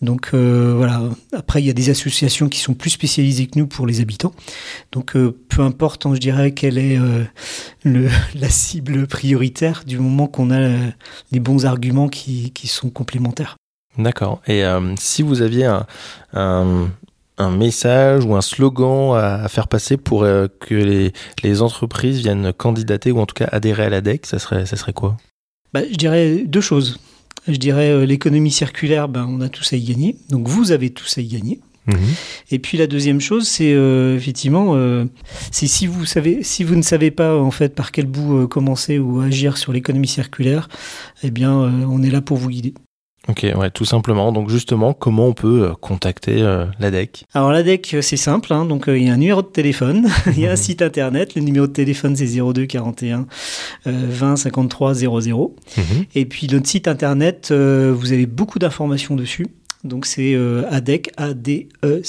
Donc 0.00 0.30
euh, 0.32 0.74
voilà. 0.76 1.02
Après, 1.32 1.60
il 1.60 1.66
y 1.66 1.70
a 1.70 1.74
des 1.74 1.90
associations 1.90 2.48
qui 2.48 2.60
sont 2.60 2.74
plus 2.74 2.90
spécialisées 2.90 3.46
que 3.46 3.58
nous 3.58 3.66
pour 3.66 3.86
les 3.86 4.00
habitants. 4.00 4.32
Donc 4.92 5.16
euh, 5.16 5.36
peu 5.48 5.62
importe, 5.62 6.06
hein, 6.06 6.14
je 6.14 6.20
dirais 6.20 6.52
quelle 6.52 6.78
est 6.78 6.98
euh, 6.98 7.24
le, 7.84 8.08
la 8.34 8.48
cible 8.48 9.06
prioritaire 9.06 9.82
du 9.86 9.98
moment 9.98 10.26
qu'on 10.26 10.50
a 10.50 10.76
les 11.32 11.40
bons 11.40 11.66
arguments 11.66 12.08
qui, 12.08 12.50
qui 12.52 12.66
sont 12.66 12.90
complémentaires. 12.90 13.56
D'accord. 13.96 14.40
Et 14.46 14.62
si 14.96 15.22
vous 15.22 15.42
aviez 15.42 15.64
un, 15.64 15.84
un, 16.32 16.88
un, 17.36 17.50
message 17.50 18.24
ou 18.24 18.36
un 18.36 18.40
slogan 18.40 19.16
à, 19.16 19.48
faire 19.48 19.66
passer 19.66 19.96
pour 19.96 20.20
que 20.20 20.74
les, 20.74 21.12
les, 21.42 21.62
entreprises 21.62 22.18
viennent 22.20 22.52
candidater 22.52 23.10
ou 23.10 23.18
en 23.18 23.26
tout 23.26 23.34
cas 23.34 23.48
adhérer 23.50 23.86
à 23.86 23.90
l'ADEC, 23.90 24.24
ça 24.24 24.38
serait, 24.38 24.66
ça 24.66 24.76
serait 24.76 24.92
quoi? 24.92 25.16
Bah, 25.72 25.80
Je 25.90 25.96
dirais 25.96 26.44
deux 26.46 26.60
choses 26.60 27.00
je 27.48 27.56
dirais 27.56 27.90
euh, 27.90 28.04
l'économie 28.04 28.50
circulaire, 28.50 29.08
ben, 29.08 29.26
on 29.28 29.40
a 29.40 29.48
tous 29.48 29.72
à 29.72 29.76
y 29.76 29.82
gagner. 29.82 30.16
Donc 30.28 30.48
vous 30.48 30.70
avez 30.70 30.90
tous 30.90 31.18
à 31.18 31.20
y 31.20 31.28
gagner. 31.28 31.60
Mhm. 31.88 31.98
Et 32.50 32.58
puis 32.58 32.78
la 32.78 32.86
deuxième 32.86 33.20
chose, 33.20 33.48
c'est 33.48 33.72
euh, 33.72 34.16
effectivement, 34.16 34.74
euh, 34.74 35.04
c'est 35.50 35.66
si 35.66 35.86
vous 35.86 36.04
savez, 36.04 36.42
si 36.42 36.62
vous 36.64 36.76
ne 36.76 36.82
savez 36.82 37.10
pas 37.10 37.36
en 37.36 37.50
fait 37.50 37.74
par 37.74 37.92
quel 37.92 38.06
bout 38.06 38.46
commencer 38.46 38.98
ou 38.98 39.20
agir 39.20 39.56
sur 39.56 39.72
l'économie 39.72 40.08
circulaire, 40.08 40.68
eh 41.22 41.30
bien, 41.30 41.52
on 41.52 42.02
est 42.02 42.10
là 42.10 42.20
pour 42.20 42.36
vous 42.36 42.50
guider. 42.50 42.74
Ok, 43.28 43.46
ouais, 43.54 43.70
tout 43.70 43.84
simplement. 43.84 44.32
Donc 44.32 44.48
justement, 44.48 44.94
comment 44.94 45.26
on 45.26 45.34
peut 45.34 45.64
euh, 45.64 45.74
contacter 45.74 46.40
euh, 46.40 46.64
l'ADEC 46.78 47.26
Alors 47.34 47.52
l'ADEC, 47.52 47.94
euh, 47.94 48.02
c'est 48.02 48.16
simple. 48.16 48.52
Hein. 48.54 48.64
donc 48.64 48.84
il 48.88 49.04
y 49.04 49.10
a 49.10 49.12
un 49.12 49.18
numéro 49.18 49.42
de 49.42 49.48
téléphone, 49.48 50.08
il 50.28 50.40
y 50.40 50.46
a 50.46 50.50
un 50.50 50.52
mhm. 50.52 50.56
site 50.56 50.80
internet. 50.80 51.34
Le 51.34 51.42
numéro 51.42 51.66
de 51.66 51.72
téléphone 51.72 52.16
c'est 52.16 52.26
02 52.26 52.64
41 52.64 53.26
20 53.84 54.36
53 54.36 54.94
00. 54.94 55.56
Et 56.14 56.24
puis 56.24 56.46
notre 56.50 56.66
site 56.66 56.88
internet, 56.88 57.52
vous 57.52 58.12
avez 58.12 58.26
beaucoup 58.26 58.58
d'informations 58.58 59.14
dessus. 59.14 59.46
Donc 59.84 60.06
c'est 60.06 60.34
euh, 60.34 60.64
adec, 60.70 61.10
adecc.org. 61.16 62.00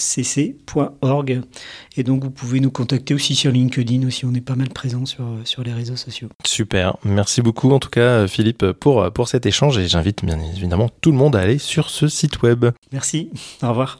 Et 1.97 2.03
donc 2.03 2.23
vous 2.23 2.31
pouvez 2.31 2.59
nous 2.59 2.71
contacter 2.71 3.13
aussi 3.13 3.35
sur 3.35 3.51
LinkedIn, 3.51 4.05
aussi 4.07 4.25
on 4.25 4.33
est 4.33 4.41
pas 4.41 4.55
mal 4.55 4.69
présent 4.69 5.05
sur, 5.05 5.25
sur 5.43 5.63
les 5.63 5.73
réseaux 5.73 5.95
sociaux. 5.95 6.29
Super, 6.45 6.97
merci 7.03 7.41
beaucoup 7.41 7.71
en 7.71 7.79
tout 7.79 7.89
cas 7.89 8.27
Philippe 8.27 8.71
pour, 8.73 9.11
pour 9.11 9.27
cet 9.27 9.45
échange 9.45 9.77
et 9.77 9.87
j'invite 9.87 10.25
bien 10.25 10.39
évidemment 10.55 10.89
tout 11.01 11.11
le 11.11 11.17
monde 11.17 11.35
à 11.35 11.39
aller 11.39 11.57
sur 11.57 11.89
ce 11.89 12.07
site 12.07 12.41
web. 12.41 12.65
Merci, 12.91 13.29
au 13.61 13.69
revoir. 13.69 13.99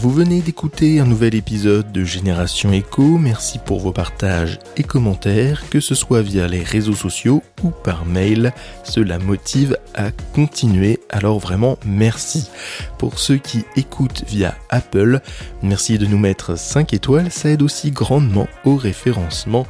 Vous 0.00 0.12
venez 0.12 0.42
d'écouter 0.42 1.00
un 1.00 1.06
nouvel 1.06 1.34
épisode 1.34 1.90
de 1.90 2.04
Génération 2.04 2.72
Echo. 2.72 3.18
Merci 3.18 3.58
pour 3.58 3.80
vos 3.80 3.90
partages 3.90 4.60
et 4.76 4.84
commentaires, 4.84 5.68
que 5.70 5.80
ce 5.80 5.96
soit 5.96 6.22
via 6.22 6.46
les 6.46 6.62
réseaux 6.62 6.94
sociaux 6.94 7.42
ou 7.64 7.70
par 7.70 8.06
mail. 8.06 8.52
Cela 8.84 9.18
motive 9.18 9.76
à 9.96 10.12
continuer, 10.36 11.00
alors 11.10 11.40
vraiment 11.40 11.78
merci. 11.84 12.48
Pour 12.96 13.18
ceux 13.18 13.38
qui 13.38 13.64
écoutent 13.74 14.22
via 14.28 14.54
Apple, 14.70 15.18
merci 15.64 15.98
de 15.98 16.06
nous 16.06 16.18
mettre 16.18 16.56
5 16.56 16.92
étoiles, 16.92 17.32
ça 17.32 17.48
aide 17.48 17.62
aussi 17.62 17.90
grandement 17.90 18.46
au 18.64 18.76
référencement. 18.76 19.66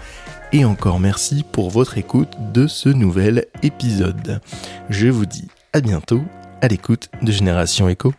Et 0.52 0.66
encore 0.66 1.00
merci 1.00 1.42
pour 1.42 1.70
votre 1.70 1.96
écoute 1.96 2.36
de 2.52 2.66
ce 2.66 2.90
nouvel 2.90 3.46
épisode. 3.62 4.42
Je 4.90 5.08
vous 5.08 5.26
dis 5.26 5.48
à 5.72 5.80
bientôt 5.80 6.20
à 6.60 6.68
l'écoute 6.68 7.08
de 7.22 7.32
Génération 7.32 7.88
Echo. 7.88 8.12